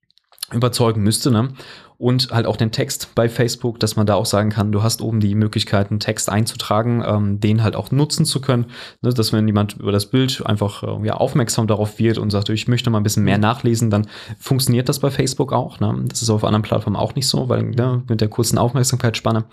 überzeugen 0.53 1.03
müsste. 1.03 1.31
Ne? 1.31 1.51
Und 1.99 2.31
halt 2.31 2.47
auch 2.47 2.57
den 2.57 2.73
Text 2.73 3.15
bei 3.15 3.29
Facebook, 3.29 3.81
dass 3.81 3.97
man 3.97 4.07
da 4.07 4.15
auch 4.15 4.27
sagen 4.27 4.51
kann, 4.51 4.73
du 4.73 4.83
hast 4.83 5.01
oben 5.01 5.21
die 5.21 5.35
Möglichkeit, 5.35 5.91
einen 5.91 6.01
Text 6.01 6.29
einzutragen, 6.29 7.03
ähm, 7.07 7.41
den 7.41 7.63
halt 7.63 7.75
auch 7.75 7.91
nutzen 7.91 8.27
zu 8.27 8.41
können, 8.41 8.67
ne, 9.01 9.13
dass 9.13 9.33
wenn 9.33 9.47
jemand 9.47 9.77
über 9.79 9.93
das 9.93 10.07
Bild 10.07 10.45
einfach 10.45 10.83
äh, 10.83 11.07
ja, 11.07 11.15
aufmerksam 11.15 11.67
darauf 11.67 11.99
wird 11.99 12.19
und 12.19 12.31
sagt, 12.31 12.49
ich 12.51 12.69
möchte 12.69 12.91
mal 12.91 13.01
ein 13.01 13.03
bisschen 13.03 13.25
mehr 13.25 13.39
nachlesen, 13.39 13.91
dann 13.91 14.07
funktioniert 14.39 14.89
das 14.89 15.01
bei 15.01 15.11
Facebook 15.11 15.53
auch. 15.53 15.81
Ne? 15.81 16.05
Das 16.09 16.23
ist 16.23 16.31
auf 16.31 16.45
anderen 16.45 16.63
Plattformen 16.63 16.97
auch 16.97 17.15
nicht 17.15 17.29
so, 17.29 17.49
weil 17.49 17.63
ne, 17.63 18.03
mit 18.09 18.21
der 18.21 18.29
kurzen 18.29 18.59
Aufmerksamkeitsspanne. 18.59 19.45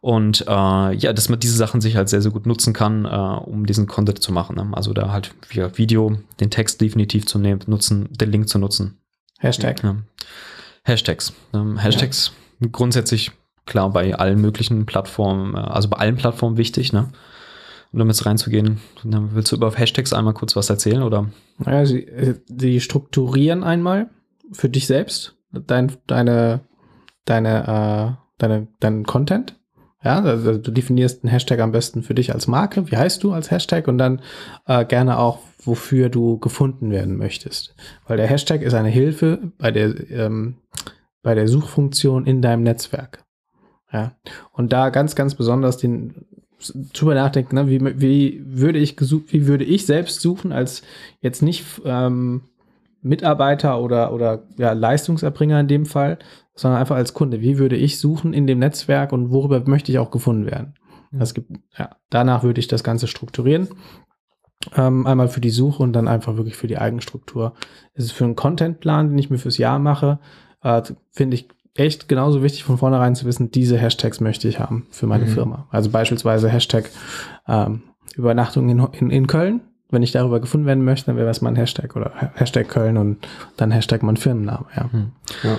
Und 0.00 0.42
äh, 0.46 0.94
ja, 0.94 1.12
dass 1.14 1.30
man 1.30 1.40
diese 1.40 1.56
Sachen 1.56 1.80
sich 1.80 1.96
halt 1.96 2.10
sehr, 2.10 2.20
sehr 2.20 2.30
gut 2.30 2.46
nutzen 2.46 2.74
kann, 2.74 3.06
äh, 3.06 3.08
um 3.08 3.64
diesen 3.64 3.86
Content 3.86 4.22
zu 4.22 4.32
machen. 4.32 4.56
Ne? 4.56 4.68
Also 4.72 4.92
da 4.92 5.10
halt 5.10 5.34
via 5.48 5.76
Video 5.78 6.18
den 6.40 6.50
Text 6.50 6.80
definitiv 6.82 7.26
zu 7.26 7.38
nehmen, 7.38 7.62
nutzen, 7.66 8.08
den 8.12 8.30
Link 8.30 8.48
zu 8.48 8.58
nutzen. 8.58 8.98
Hashtag. 9.38 9.82
Ja. 9.82 9.96
Hashtags. 10.84 11.32
Ähm, 11.52 11.78
Hashtags 11.78 12.32
ja. 12.60 12.68
grundsätzlich 12.70 13.32
klar 13.66 13.90
bei 13.90 14.14
allen 14.14 14.40
möglichen 14.40 14.86
Plattformen, 14.86 15.54
äh, 15.54 15.58
also 15.58 15.88
bei 15.88 15.98
allen 15.98 16.16
Plattformen 16.16 16.56
wichtig, 16.56 16.92
ne? 16.92 17.10
Um 17.92 18.00
damit 18.00 18.26
reinzugehen, 18.26 18.80
willst 19.04 19.52
du 19.52 19.56
über 19.56 19.72
Hashtags 19.72 20.12
einmal 20.12 20.34
kurz 20.34 20.56
was 20.56 20.68
erzählen 20.68 21.04
oder? 21.04 21.30
Naja, 21.58 21.86
sie, 21.86 22.04
äh, 22.08 22.34
sie 22.46 22.80
strukturieren 22.80 23.62
einmal 23.62 24.10
für 24.50 24.68
dich 24.68 24.88
selbst 24.88 25.36
dein, 25.60 25.92
deine, 26.06 26.60
deine, 27.24 28.18
äh, 28.18 28.24
deine, 28.38 28.68
deinen 28.80 29.04
Content. 29.04 29.56
Ja, 30.04 30.22
also 30.22 30.58
du 30.58 30.70
definierst 30.70 31.24
einen 31.24 31.30
Hashtag 31.30 31.60
am 31.60 31.72
besten 31.72 32.02
für 32.02 32.14
dich 32.14 32.34
als 32.34 32.46
Marke. 32.46 32.90
Wie 32.90 32.96
heißt 32.96 33.24
du 33.24 33.32
als 33.32 33.50
Hashtag? 33.50 33.88
Und 33.88 33.96
dann 33.96 34.20
äh, 34.66 34.84
gerne 34.84 35.18
auch, 35.18 35.38
wofür 35.62 36.10
du 36.10 36.38
gefunden 36.38 36.90
werden 36.90 37.16
möchtest. 37.16 37.74
Weil 38.06 38.18
der 38.18 38.26
Hashtag 38.26 38.60
ist 38.60 38.74
eine 38.74 38.90
Hilfe 38.90 39.38
bei 39.56 39.70
der, 39.70 40.10
ähm, 40.10 40.56
bei 41.22 41.34
der 41.34 41.48
Suchfunktion 41.48 42.26
in 42.26 42.42
deinem 42.42 42.62
Netzwerk. 42.62 43.24
Ja. 43.90 44.12
Und 44.52 44.74
da 44.74 44.90
ganz, 44.90 45.14
ganz 45.14 45.34
besonders 45.34 45.78
den 45.78 46.26
drüber 46.92 47.14
nachdenken, 47.14 47.56
ne? 47.56 47.68
wie, 47.68 48.00
wie 48.00 48.42
würde 48.44 48.78
ich 48.78 48.96
gesucht, 48.96 49.32
wie 49.32 49.46
würde 49.46 49.64
ich 49.64 49.86
selbst 49.86 50.20
suchen, 50.20 50.52
als 50.52 50.82
jetzt 51.20 51.42
nicht 51.42 51.64
ähm, 51.84 52.42
Mitarbeiter 53.02 53.80
oder, 53.80 54.12
oder 54.12 54.44
ja, 54.56 54.72
Leistungserbringer 54.72 55.60
in 55.60 55.68
dem 55.68 55.86
Fall, 55.86 56.18
sondern 56.54 56.80
einfach 56.80 56.96
als 56.96 57.14
Kunde. 57.14 57.40
Wie 57.40 57.58
würde 57.58 57.76
ich 57.76 57.98
suchen 57.98 58.32
in 58.32 58.46
dem 58.46 58.58
Netzwerk 58.58 59.12
und 59.12 59.30
worüber 59.30 59.62
möchte 59.66 59.92
ich 59.92 59.98
auch 59.98 60.10
gefunden 60.10 60.46
werden? 60.46 60.74
Das 61.12 61.34
gibt, 61.34 61.50
ja, 61.78 61.90
danach 62.10 62.42
würde 62.42 62.60
ich 62.60 62.68
das 62.68 62.82
Ganze 62.82 63.06
strukturieren. 63.06 63.68
Ähm, 64.76 65.06
einmal 65.06 65.28
für 65.28 65.40
die 65.40 65.50
Suche 65.50 65.82
und 65.82 65.92
dann 65.92 66.08
einfach 66.08 66.36
wirklich 66.36 66.56
für 66.56 66.66
die 66.66 66.78
Eigenstruktur. 66.78 67.54
Es 67.92 68.04
ist 68.04 68.12
für 68.12 68.24
einen 68.24 68.36
Contentplan, 68.36 69.10
den 69.10 69.18
ich 69.18 69.30
mir 69.30 69.38
fürs 69.38 69.58
Jahr 69.58 69.78
mache, 69.78 70.18
äh, 70.62 70.82
finde 71.10 71.34
ich 71.34 71.48
echt 71.74 72.08
genauso 72.08 72.42
wichtig 72.42 72.64
von 72.64 72.78
vornherein 72.78 73.14
zu 73.14 73.26
wissen, 73.26 73.50
diese 73.50 73.76
Hashtags 73.76 74.20
möchte 74.20 74.48
ich 74.48 74.60
haben 74.60 74.86
für 74.90 75.06
meine 75.06 75.24
mhm. 75.24 75.30
Firma. 75.30 75.66
Also 75.70 75.90
beispielsweise 75.90 76.48
Hashtag 76.48 76.90
ähm, 77.46 77.82
Übernachtung 78.16 78.68
in, 78.68 78.78
in, 78.92 79.10
in 79.10 79.26
Köln. 79.26 79.60
Wenn 79.90 80.02
ich 80.02 80.12
darüber 80.12 80.40
gefunden 80.40 80.66
werden 80.66 80.84
möchte, 80.84 81.06
dann 81.06 81.16
wäre 81.16 81.26
das 81.26 81.40
mal 81.40 81.50
ein 81.50 81.56
Hashtag 81.56 81.94
oder 81.94 82.12
Hashtag 82.34 82.68
Köln 82.68 82.96
und 82.96 83.18
dann 83.56 83.70
Hashtag 83.70 84.02
mein 84.02 84.16
Firmenname. 84.16 84.66
Ja. 84.74 84.90
Mhm. 84.90 85.12
ja. 85.42 85.58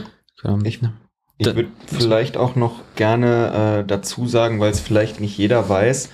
Ich, 1.38 1.48
ich 1.48 1.56
würde 1.56 1.70
vielleicht 1.88 2.38
auch 2.38 2.56
noch 2.56 2.82
gerne 2.96 3.82
äh, 3.82 3.88
dazu 3.88 4.28
sagen, 4.28 4.60
weil 4.60 4.72
es 4.72 4.80
vielleicht 4.80 5.20
nicht 5.20 5.38
jeder 5.38 5.68
weiß, 5.68 6.10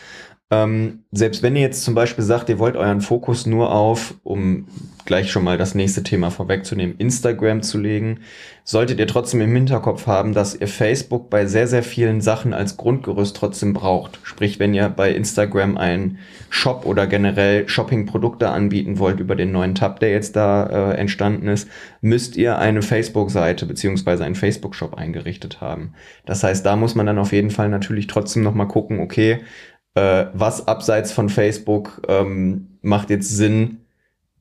ähm, 0.52 1.06
selbst 1.12 1.44
wenn 1.44 1.56
ihr 1.56 1.62
jetzt 1.62 1.84
zum 1.84 1.96
Beispiel 1.96 2.26
sagt, 2.26 2.50
ihr 2.50 2.60
wollt 2.60 2.76
euren 2.76 3.00
Fokus 3.00 3.46
nur 3.46 3.74
auf, 3.74 4.16
um 4.24 4.68
gleich 5.06 5.32
schon 5.32 5.46
mal 5.46 5.58
das 5.58 5.76
nächste 5.76 6.04
Thema 6.04 6.30
vorwegzunehmen, 6.30 6.96
Instagram 6.98 7.64
zu 7.64 7.78
legen, 7.78 8.20
solltet 8.64 9.00
ihr 9.00 9.08
trotzdem 9.08 9.42
im 9.42 9.56
Hinterkopf 9.56 10.08
haben, 10.08 10.34
dass 10.34 10.54
ihr 10.54 10.68
Facebook 10.68 11.30
bei 11.30 11.46
sehr, 11.46 11.68
sehr 11.68 11.84
vielen 11.84 12.22
Sachen 12.22 12.54
als 12.54 12.78
Grundgerüst 12.78 13.36
trotzdem 13.36 13.74
braucht. 13.74 14.20
Sprich, 14.24 14.60
wenn 14.60 14.74
ihr 14.74 14.90
bei 14.90 15.12
Instagram 15.14 15.78
einen 15.78 16.20
Shop 16.50 16.86
oder 16.86 17.08
generell 17.08 17.68
Shopping-Produkte 17.68 18.50
anbieten 18.50 19.00
wollt 19.00 19.20
über 19.20 19.36
den 19.36 19.52
neuen 19.52 19.74
Tab, 19.74 20.00
der 20.00 20.12
jetzt 20.12 20.36
da 20.36 20.92
äh, 20.92 20.98
entstanden 20.98 21.48
ist, 21.48 21.68
müsst 22.02 22.36
ihr 22.36 22.60
eine 22.60 22.82
Facebook-Seite 22.82 23.66
beziehungsweise 23.66 24.26
einen 24.26 24.36
Facebook-Shop 24.36 24.96
eingerichtet 24.96 25.62
haben. 25.62 25.94
Das 26.26 26.44
heißt, 26.44 26.66
da 26.66 26.76
muss 26.76 26.94
man 26.94 27.06
dann 27.06 27.20
auf 27.20 27.32
jeden 27.32 27.52
Fall 27.52 27.70
natürlich 27.70 28.08
trotzdem 28.08 28.44
nochmal 28.44 28.68
gucken, 28.68 29.00
okay, 29.00 29.40
äh, 29.96 30.26
was 30.34 30.68
abseits 30.68 31.12
von 31.12 31.30
Facebook 31.30 32.02
ähm, 32.08 32.78
macht 32.82 33.10
jetzt 33.10 33.30
Sinn, 33.30 33.82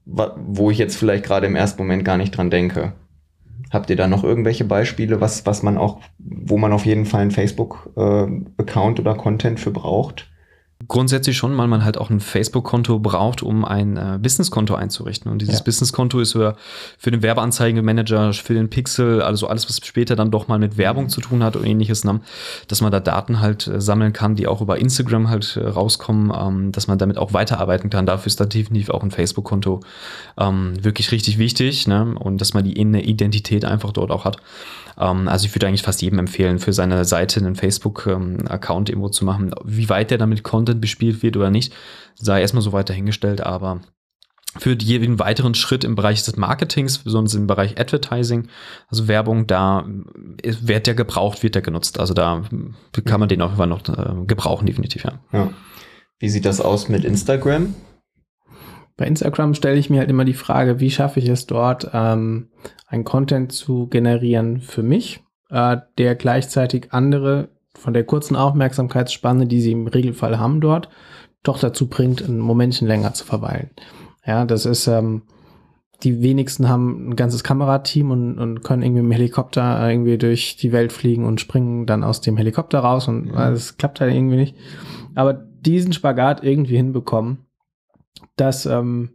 wo 0.04 0.70
ich 0.70 0.78
jetzt 0.78 0.96
vielleicht 0.96 1.24
gerade 1.24 1.46
im 1.46 1.56
ersten 1.56 1.82
Moment 1.82 2.04
gar 2.04 2.16
nicht 2.16 2.36
dran 2.36 2.50
denke. 2.50 2.92
Habt 3.70 3.90
ihr 3.90 3.96
da 3.96 4.08
noch 4.08 4.24
irgendwelche 4.24 4.64
Beispiele, 4.64 5.20
was, 5.20 5.46
was 5.46 5.62
man 5.62 5.78
auch, 5.78 6.00
wo 6.18 6.56
man 6.56 6.72
auf 6.72 6.86
jeden 6.86 7.06
Fall 7.06 7.22
einen 7.22 7.30
Facebook-Account 7.30 8.98
äh, 8.98 9.02
oder 9.02 9.14
Content 9.14 9.60
für 9.60 9.70
braucht? 9.70 10.29
Grundsätzlich 10.90 11.36
schon, 11.36 11.56
weil 11.56 11.68
man 11.68 11.84
halt 11.84 11.98
auch 11.98 12.10
ein 12.10 12.18
Facebook-Konto 12.18 12.98
braucht, 12.98 13.44
um 13.44 13.64
ein 13.64 13.96
äh, 13.96 14.18
Business-Konto 14.20 14.74
einzurichten. 14.74 15.30
Und 15.30 15.40
dieses 15.40 15.60
ja. 15.60 15.64
Business-Konto 15.64 16.18
ist 16.18 16.32
für, 16.32 16.56
für 16.98 17.12
den 17.12 17.22
Werbeanzeigenmanager, 17.22 18.32
für 18.32 18.54
den 18.54 18.68
Pixel, 18.70 19.22
also 19.22 19.46
alles, 19.46 19.68
was 19.68 19.78
später 19.86 20.16
dann 20.16 20.32
doch 20.32 20.48
mal 20.48 20.58
mit 20.58 20.78
Werbung 20.78 21.04
mhm. 21.04 21.08
zu 21.10 21.20
tun 21.20 21.44
hat 21.44 21.54
und 21.54 21.64
ähnliches, 21.64 22.02
ne? 22.02 22.18
dass 22.66 22.80
man 22.80 22.90
da 22.90 22.98
Daten 22.98 23.38
halt 23.38 23.68
äh, 23.68 23.80
sammeln 23.80 24.12
kann, 24.12 24.34
die 24.34 24.48
auch 24.48 24.60
über 24.60 24.80
Instagram 24.80 25.28
halt 25.28 25.56
äh, 25.56 25.64
rauskommen, 25.64 26.32
ähm, 26.36 26.72
dass 26.72 26.88
man 26.88 26.98
damit 26.98 27.18
auch 27.18 27.32
weiterarbeiten 27.32 27.88
kann. 27.88 28.04
Dafür 28.04 28.26
ist 28.26 28.40
da 28.40 28.44
definitiv 28.44 28.90
auch 28.90 29.04
ein 29.04 29.12
Facebook-Konto 29.12 29.82
ähm, 30.38 30.72
wirklich 30.82 31.12
richtig 31.12 31.38
wichtig 31.38 31.86
ne? 31.86 32.16
und 32.18 32.40
dass 32.40 32.52
man 32.52 32.64
die 32.64 32.76
Identität 32.76 33.64
einfach 33.64 33.92
dort 33.92 34.10
auch 34.10 34.24
hat. 34.24 34.38
Ähm, 35.00 35.26
also 35.26 35.46
ich 35.46 35.54
würde 35.54 35.66
eigentlich 35.66 35.82
fast 35.82 36.02
jedem 36.02 36.18
empfehlen, 36.18 36.58
für 36.58 36.72
seine 36.72 37.04
Seite 37.04 37.40
einen 37.40 37.56
Facebook-Account 37.56 38.88
irgendwo 38.88 39.08
zu 39.08 39.24
machen. 39.24 39.52
Wie 39.64 39.88
weit 39.88 40.10
der 40.10 40.18
damit 40.18 40.44
Content 40.44 40.80
bespielt 40.80 41.22
wird 41.22 41.36
oder 41.36 41.50
nicht, 41.50 41.72
sei 42.14 42.40
erstmal 42.40 42.62
so 42.62 42.72
weiter 42.72 42.94
hingestellt, 42.94 43.40
aber 43.40 43.80
für 44.58 44.76
jeden 44.76 45.20
weiteren 45.20 45.54
Schritt 45.54 45.84
im 45.84 45.94
Bereich 45.94 46.24
des 46.24 46.36
Marketings, 46.36 46.98
besonders 46.98 47.34
im 47.34 47.46
Bereich 47.46 47.78
Advertising, 47.78 48.48
also 48.88 49.06
Werbung, 49.06 49.46
da 49.46 49.86
äh, 50.42 50.54
wird 50.60 50.86
der 50.86 50.94
gebraucht, 50.94 51.42
wird 51.42 51.54
der 51.54 51.62
genutzt. 51.62 52.00
Also 52.00 52.14
da 52.14 52.42
kann 53.04 53.20
man 53.20 53.28
den 53.28 53.42
auch 53.42 53.54
immer 53.54 53.66
noch 53.66 53.88
äh, 53.88 54.24
gebrauchen, 54.26 54.66
definitiv, 54.66 55.04
ja. 55.04 55.12
ja. 55.32 55.50
Wie 56.18 56.28
sieht 56.28 56.44
das 56.44 56.60
aus 56.60 56.88
mit 56.88 57.04
Instagram? 57.04 57.74
Bei 59.00 59.06
Instagram 59.06 59.54
stelle 59.54 59.78
ich 59.78 59.88
mir 59.88 60.00
halt 60.00 60.10
immer 60.10 60.26
die 60.26 60.34
Frage, 60.34 60.78
wie 60.78 60.90
schaffe 60.90 61.20
ich 61.20 61.28
es 61.30 61.46
dort, 61.46 61.90
ähm, 61.94 62.50
einen 62.86 63.04
Content 63.04 63.50
zu 63.50 63.86
generieren 63.86 64.60
für 64.60 64.82
mich, 64.82 65.24
äh, 65.48 65.78
der 65.96 66.14
gleichzeitig 66.16 66.88
andere 66.92 67.48
von 67.74 67.94
der 67.94 68.04
kurzen 68.04 68.36
Aufmerksamkeitsspanne, 68.36 69.46
die 69.46 69.62
sie 69.62 69.72
im 69.72 69.86
Regelfall 69.86 70.38
haben 70.38 70.60
dort, 70.60 70.90
doch 71.42 71.58
dazu 71.58 71.88
bringt, 71.88 72.20
ein 72.20 72.40
Momentchen 72.40 72.86
länger 72.86 73.14
zu 73.14 73.24
verweilen. 73.24 73.70
Ja, 74.26 74.44
das 74.44 74.66
ist, 74.66 74.86
ähm, 74.86 75.22
die 76.02 76.20
wenigsten 76.20 76.68
haben 76.68 77.08
ein 77.08 77.16
ganzes 77.16 77.42
Kamerateam 77.42 78.10
und, 78.10 78.38
und 78.38 78.62
können 78.62 78.82
irgendwie 78.82 79.00
mit 79.00 79.12
dem 79.12 79.16
Helikopter 79.16 79.88
irgendwie 79.88 80.18
durch 80.18 80.58
die 80.58 80.72
Welt 80.72 80.92
fliegen 80.92 81.24
und 81.24 81.40
springen 81.40 81.86
dann 81.86 82.04
aus 82.04 82.20
dem 82.20 82.36
Helikopter 82.36 82.80
raus 82.80 83.08
und 83.08 83.28
mhm. 83.28 83.32
das 83.32 83.78
klappt 83.78 84.02
halt 84.02 84.12
irgendwie 84.12 84.36
nicht. 84.36 84.56
Aber 85.14 85.32
diesen 85.32 85.94
Spagat 85.94 86.44
irgendwie 86.44 86.76
hinbekommen, 86.76 87.46
das 88.36 88.66
ähm, 88.66 89.10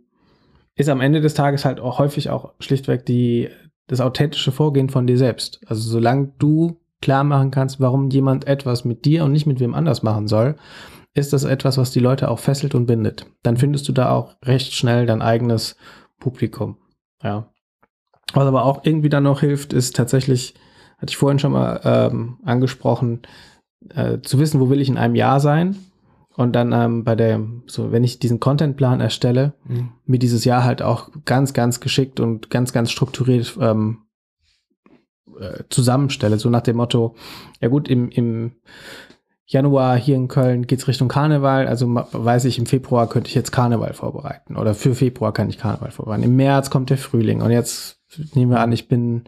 ist 0.76 0.90
am 0.90 1.02
Ende 1.02 1.22
des 1.22 1.34
Tages 1.34 1.66
halt 1.66 1.80
auch 1.80 2.00
häufig 2.00 2.30
auch 2.30 2.54
schlichtweg 2.60 3.06
die, 3.06 3.50
das 3.88 4.02
authentische 4.02 4.52
Vorgehen 4.52 4.90
von 4.90 5.08
dir 5.08 5.18
selbst. 5.18 5.62
Also 5.68 5.90
solange 5.90 6.34
du 6.38 6.80
klar 7.02 7.24
machen 7.24 7.52
kannst, 7.52 7.80
warum 7.80 8.10
jemand 8.10 8.48
etwas 8.48 8.86
mit 8.86 9.06
dir 9.06 9.24
und 9.24 9.32
nicht 9.32 9.46
mit 9.46 9.60
wem 9.60 9.74
anders 9.74 10.04
machen 10.04 10.28
soll, 10.28 10.56
ist 11.14 11.34
das 11.34 11.46
etwas, 11.46 11.78
was 11.78 11.92
die 11.92 12.00
Leute 12.00 12.30
auch 12.30 12.40
fesselt 12.40 12.76
und 12.76 12.88
bindet. 12.88 13.26
Dann 13.42 13.58
findest 13.58 13.88
du 13.88 13.94
da 13.94 14.12
auch 14.12 14.36
recht 14.44 14.74
schnell 14.74 15.06
dein 15.06 15.22
eigenes 15.22 15.78
Publikum. 16.20 16.78
Ja. 17.24 17.52
Was 18.34 18.46
aber 18.46 18.66
auch 18.66 18.84
irgendwie 18.84 19.10
dann 19.10 19.24
noch 19.24 19.40
hilft, 19.40 19.72
ist 19.72 19.96
tatsächlich, 19.96 20.56
hatte 20.98 21.12
ich 21.12 21.18
vorhin 21.18 21.40
schon 21.40 21.54
mal 21.54 21.80
ähm, 21.84 22.40
angesprochen, 22.44 23.22
äh, 23.94 24.20
zu 24.22 24.40
wissen, 24.40 24.60
wo 24.60 24.70
will 24.70 24.82
ich 24.82 24.90
in 24.90 24.98
einem 24.98 25.16
Jahr 25.16 25.40
sein 25.40 25.78
und 26.38 26.54
dann 26.54 26.74
ähm, 26.74 27.04
bei 27.04 27.16
der, 27.16 27.42
so 27.66 27.92
wenn 27.92 28.04
ich 28.04 28.20
diesen 28.20 28.40
Contentplan 28.40 29.00
erstelle, 29.00 29.54
mhm. 29.66 29.90
mir 30.06 30.20
dieses 30.20 30.44
Jahr 30.46 30.64
halt 30.64 30.82
auch 30.82 31.10
ganz, 31.24 31.54
ganz 31.54 31.80
geschickt 31.80 32.20
und 32.20 32.50
ganz, 32.50 32.74
ganz 32.74 32.92
strukturiert 32.92 33.58
ähm, 33.60 34.00
äh, 35.40 35.64
zusammenstelle. 35.70 36.38
So 36.38 36.50
nach 36.50 36.62
dem 36.62 36.78
Motto, 36.78 37.16
ja 37.62 37.70
gut, 37.70 37.88
im, 37.88 38.10
im 38.10 38.52
Januar 39.46 39.96
hier 39.96 40.16
in 40.16 40.28
Köln 40.28 40.68
geht's 40.68 40.88
Richtung 40.88 41.08
Karneval, 41.08 41.68
also 41.68 41.88
weiß 41.88 42.46
ich, 42.46 42.58
im 42.58 42.66
Februar 42.66 43.08
könnte 43.08 43.30
ich 43.30 43.36
jetzt 43.36 43.52
Karneval 43.52 43.94
vorbereiten. 43.94 44.58
Oder 44.58 44.74
für 44.74 44.96
Februar 44.96 45.34
kann 45.34 45.50
ich 45.50 45.60
Karneval 45.60 45.92
vorbereiten. 45.92 46.24
Im 46.24 46.36
März 46.36 46.70
kommt 46.70 46.90
der 46.90 46.98
Frühling 46.98 47.42
und 47.42 47.52
jetzt 47.52 48.02
nehmen 48.34 48.52
wir 48.52 48.60
an, 48.60 48.72
ich 48.72 48.88
bin 48.88 49.26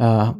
äh, 0.00 0.32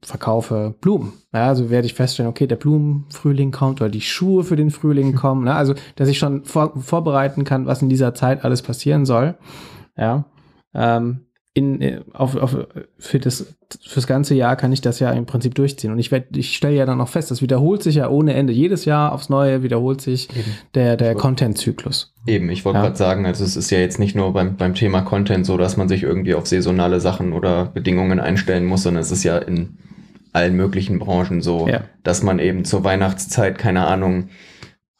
verkaufe 0.00 0.76
Blumen. 0.80 1.12
Ja, 1.32 1.48
also 1.48 1.70
werde 1.70 1.86
ich 1.86 1.94
feststellen, 1.94 2.30
okay, 2.30 2.46
der 2.46 2.56
Blumenfrühling 2.56 3.50
kommt 3.50 3.80
oder 3.80 3.90
die 3.90 4.00
Schuhe 4.00 4.44
für 4.44 4.54
den 4.54 4.70
Frühling 4.70 5.14
kommen. 5.16 5.44
Ne? 5.44 5.54
Also, 5.54 5.74
dass 5.96 6.08
ich 6.08 6.18
schon 6.18 6.44
vor, 6.44 6.80
vorbereiten 6.80 7.42
kann, 7.42 7.66
was 7.66 7.82
in 7.82 7.88
dieser 7.88 8.14
Zeit 8.14 8.44
alles 8.44 8.62
passieren 8.62 9.06
soll. 9.06 9.36
Ja. 9.96 10.26
Ähm, 10.72 11.26
in, 11.58 11.80
äh, 11.80 12.00
auf, 12.12 12.36
auf, 12.36 12.56
für 12.98 13.18
das 13.18 13.56
fürs 13.84 14.06
ganze 14.06 14.36
Jahr 14.36 14.54
kann 14.54 14.72
ich 14.72 14.80
das 14.80 15.00
ja 15.00 15.10
im 15.10 15.26
Prinzip 15.26 15.56
durchziehen. 15.56 15.90
Und 15.90 15.98
ich 15.98 16.12
werde, 16.12 16.38
ich 16.38 16.56
stelle 16.56 16.76
ja 16.76 16.86
dann 16.86 16.98
noch 16.98 17.08
fest, 17.08 17.32
das 17.32 17.42
wiederholt 17.42 17.82
sich 17.82 17.96
ja 17.96 18.08
ohne 18.08 18.34
Ende. 18.34 18.52
Jedes 18.52 18.84
Jahr 18.84 19.12
aufs 19.12 19.28
Neue 19.28 19.64
wiederholt 19.64 20.00
sich 20.00 20.30
Eben. 20.30 20.52
der, 20.74 20.96
der 20.96 21.16
Content-Zyklus. 21.16 22.14
Eben, 22.26 22.48
ich 22.48 22.64
wollte 22.64 22.78
ja. 22.78 22.84
gerade 22.84 22.96
sagen, 22.96 23.26
also 23.26 23.44
es 23.44 23.56
ist 23.56 23.70
ja 23.70 23.78
jetzt 23.78 23.98
nicht 23.98 24.14
nur 24.14 24.32
beim, 24.32 24.56
beim 24.56 24.74
Thema 24.74 25.02
Content 25.02 25.44
so, 25.44 25.56
dass 25.56 25.76
man 25.76 25.88
sich 25.88 26.04
irgendwie 26.04 26.34
auf 26.34 26.46
saisonale 26.46 27.00
Sachen 27.00 27.32
oder 27.32 27.66
Bedingungen 27.66 28.20
einstellen 28.20 28.64
muss, 28.64 28.84
sondern 28.84 29.02
es 29.02 29.10
ist 29.10 29.24
ja 29.24 29.36
in 29.36 29.76
allen 30.32 30.54
möglichen 30.54 31.00
Branchen 31.00 31.42
so, 31.42 31.66
ja. 31.66 31.80
dass 32.04 32.22
man 32.22 32.38
eben 32.38 32.64
zur 32.64 32.84
Weihnachtszeit, 32.84 33.58
keine 33.58 33.86
Ahnung, 33.86 34.28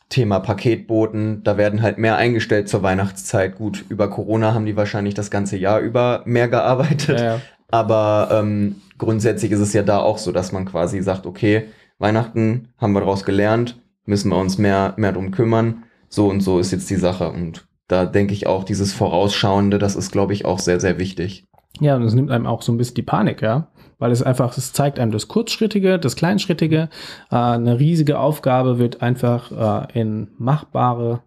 Thema 0.09 0.41
Paketboten, 0.41 1.43
da 1.45 1.59
werden 1.59 1.83
halt 1.83 1.99
mehr 1.99 2.17
eingestellt 2.17 2.69
zur 2.69 2.83
Weihnachtszeit. 2.83 3.57
Gut, 3.57 3.85
über 3.89 4.09
Corona 4.09 4.55
haben 4.55 4.65
die 4.65 4.77
wahrscheinlich 4.77 5.15
das 5.15 5.31
ganze 5.31 5.59
Jahr 5.59 5.81
über 5.81 6.23
mehr 6.25 6.49
gearbeitet. 6.49 7.21
Ja, 7.21 7.25
ja. 7.25 7.41
Aber 7.71 8.31
ähm, 8.33 8.77
grundsätzlich 8.97 9.53
ist 9.53 9.61
es 9.61 9.75
ja 9.75 9.83
da 9.83 9.99
auch 9.99 10.17
so, 10.17 10.33
dass 10.33 10.53
man 10.53 10.65
quasi 10.65 11.03
sagt, 11.03 11.27
okay, 11.27 11.65
Weihnachten 11.99 12.69
haben 12.79 12.93
wir 12.95 13.01
daraus 13.01 13.25
gelernt, 13.25 13.79
müssen 14.07 14.31
wir 14.31 14.39
uns 14.39 14.57
mehr, 14.57 14.95
mehr 14.97 15.13
drum 15.13 15.31
kümmern. 15.31 15.85
So 16.09 16.29
und 16.29 16.41
so 16.41 16.59
ist 16.59 16.73
jetzt 16.73 16.89
die 16.89 16.97
Sache. 16.97 17.31
Und 17.31 17.67
da 17.87 18.07
denke 18.07 18.33
ich 18.33 18.47
auch, 18.47 18.65
dieses 18.65 18.95
Vorausschauende, 18.95 19.79
das 19.79 19.97
ist, 19.97 20.11
glaube 20.11 20.33
ich, 20.33 20.47
auch 20.47 20.59
sehr, 20.59 20.81
sehr 20.81 20.99
wichtig. 20.99 21.45
Ja, 21.81 21.97
und 21.97 22.03
es 22.03 22.15
nimmt 22.15 22.31
einem 22.31 22.47
auch 22.47 22.63
so 22.63 22.73
ein 22.73 22.79
bisschen 22.79 22.95
die 22.95 23.03
Panik, 23.03 23.43
ja 23.43 23.69
weil 23.99 24.13
es 24.13 24.23
einfach, 24.23 24.57
es 24.57 24.73
zeigt 24.73 24.99
einem 24.99 25.13
das 25.13 25.29
Kurzschrittige, 25.29 25.99
das 25.99 26.17
Kleinschrittige. 26.17 26.89
Äh, 27.31 27.37
eine 27.37 27.79
riesige 27.79 28.19
Aufgabe 28.19 28.79
wird 28.79 29.03
einfach 29.03 29.89
äh, 29.93 30.01
in 30.01 30.29
machbare 30.39 31.23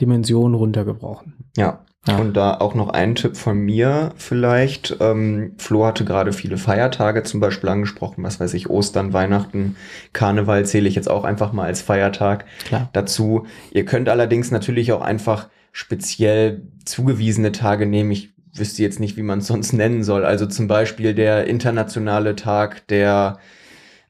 Dimensionen 0.00 0.54
runtergebrochen. 0.54 1.34
Ja. 1.56 1.80
Ja. 2.06 2.18
Und 2.18 2.34
da 2.34 2.58
auch 2.58 2.74
noch 2.74 2.90
ein 2.90 3.14
Tipp 3.14 3.36
von 3.36 3.56
mir 3.56 4.10
vielleicht. 4.16 4.98
Ähm, 5.00 5.54
Flo 5.56 5.86
hatte 5.86 6.04
gerade 6.04 6.34
viele 6.34 6.58
Feiertage 6.58 7.22
zum 7.22 7.40
Beispiel 7.40 7.70
angesprochen, 7.70 8.22
was 8.24 8.40
weiß 8.40 8.52
ich, 8.52 8.68
Ostern, 8.68 9.14
Weihnachten, 9.14 9.76
Karneval 10.12 10.66
zähle 10.66 10.86
ich 10.86 10.96
jetzt 10.96 11.08
auch 11.08 11.24
einfach 11.24 11.52
mal 11.52 11.64
als 11.64 11.80
Feiertag 11.80 12.44
Klar. 12.66 12.90
dazu. 12.92 13.46
Ihr 13.70 13.86
könnt 13.86 14.10
allerdings 14.10 14.50
natürlich 14.50 14.92
auch 14.92 15.00
einfach 15.00 15.48
speziell 15.72 16.68
zugewiesene 16.84 17.52
Tage 17.52 17.86
nehmen. 17.86 18.10
Ich 18.10 18.33
wüsste 18.54 18.82
jetzt 18.82 19.00
nicht, 19.00 19.16
wie 19.16 19.22
man 19.22 19.40
es 19.40 19.46
sonst 19.46 19.72
nennen 19.72 20.02
soll. 20.02 20.24
Also 20.24 20.46
zum 20.46 20.68
Beispiel 20.68 21.14
der 21.14 21.46
internationale 21.46 22.36
Tag 22.36 22.86
der 22.88 23.38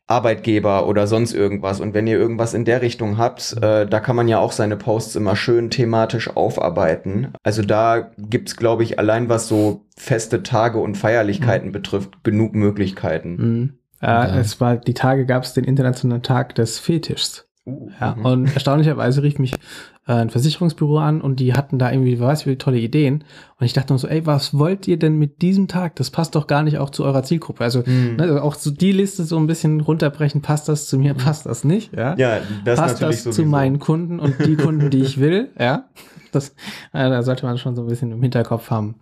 Arbeitgeber 0.07 0.87
oder 0.87 1.07
sonst 1.07 1.33
irgendwas. 1.33 1.81
Und 1.81 1.95
wenn 1.95 2.07
ihr 2.07 2.19
irgendwas 2.19 2.53
in 2.53 2.67
der 2.67 2.83
Richtung 2.83 3.17
habt, 3.17 3.57
äh, 3.63 3.87
da 3.87 4.01
kann 4.01 4.17
man 4.17 4.29
ja 4.29 4.39
auch 4.39 4.53
seine 4.53 4.77
Posts 4.77 5.17
immer 5.17 5.35
schön 5.35 5.71
thematisch 5.71 6.37
aufarbeiten. 6.37 7.33
Also 7.43 7.63
da 7.63 8.11
gibt's, 8.19 8.57
glaube 8.57 8.83
ich, 8.83 8.99
allein 8.99 9.31
was 9.31 9.49
so 9.49 9.87
feste 9.97 10.43
Tage 10.43 10.79
und 10.79 10.99
Feierlichkeiten 10.99 11.69
mhm. 11.69 11.73
betrifft, 11.73 12.23
genug 12.23 12.55
Möglichkeiten. 12.55 13.37
Mhm. 13.37 13.79
Ja, 14.03 14.39
es 14.39 14.61
war, 14.61 14.77
die 14.77 14.93
Tage 14.93 15.25
gab 15.25 15.45
es 15.45 15.55
den 15.55 15.65
internationalen 15.65 16.23
Tag 16.23 16.55
des 16.57 16.79
Fetischs. 16.79 17.49
Uh, 17.67 17.89
ja, 17.99 18.15
mhm. 18.15 18.25
und 18.27 18.55
erstaunlicherweise 18.55 19.23
rief 19.23 19.39
mich 19.39 19.55
äh, 20.07 20.13
ein 20.13 20.29
Versicherungsbüro 20.29 20.99
an 20.99 21.23
und 21.23 21.41
die 21.41 21.55
hatten 21.55 21.79
da 21.79 21.91
irgendwie, 21.91 22.21
weiß 22.21 22.47
wie 22.47 22.57
tolle 22.57 22.79
Ideen. 22.79 23.25
Und 23.59 23.65
ich 23.65 23.73
dachte 23.73 23.95
nur 23.95 23.99
so, 23.99 24.07
ey, 24.07 24.27
was 24.27 24.59
wollt 24.59 24.87
ihr 24.87 24.99
denn 24.99 25.17
mit 25.17 25.41
diesem 25.41 25.67
Tag? 25.67 25.97
Das 25.97 26.11
passt 26.11 26.35
doch 26.35 26.47
gar 26.47 26.63
nicht 26.63 26.77
auch 26.77 26.91
zu 26.91 27.05
eurer 27.05 27.23
Zielgruppe. 27.23 27.65
Also, 27.65 27.83
mhm. 27.87 28.17
ne, 28.17 28.25
also 28.25 28.41
auch 28.41 28.55
so 28.55 28.71
die 28.71 28.93
Liste 28.93 29.25
so 29.25 29.39
ein 29.39 29.47
bisschen 29.47 29.81
runterbrechen, 29.81 30.43
passt 30.43 30.69
das 30.69 30.89
zu 30.89 30.99
mir, 30.99 31.15
mhm. 31.15 31.19
passt 31.19 31.47
das 31.47 31.65
nicht? 31.65 31.97
Ja, 31.97 32.15
ja 32.17 32.41
das 32.67 32.79
passt 32.79 32.95
natürlich 33.01 33.17
das 33.17 33.25
sowieso. 33.25 33.43
zu 33.43 33.49
meinen 33.49 33.79
Kunden 33.79 34.21
und 34.21 34.35
die 34.45 34.57
Kunden, 34.57 34.91
die 34.91 35.01
ich 35.01 35.19
will? 35.19 35.49
Ja, 35.59 35.87
das, 36.33 36.51
äh, 36.93 37.09
da 37.09 37.23
sollte 37.23 37.47
man 37.47 37.57
schon 37.57 37.77
so 37.77 37.83
ein 37.83 37.89
bisschen 37.89 38.13
im 38.13 38.21
Hinterkopf 38.21 38.71
haben. 38.71 38.97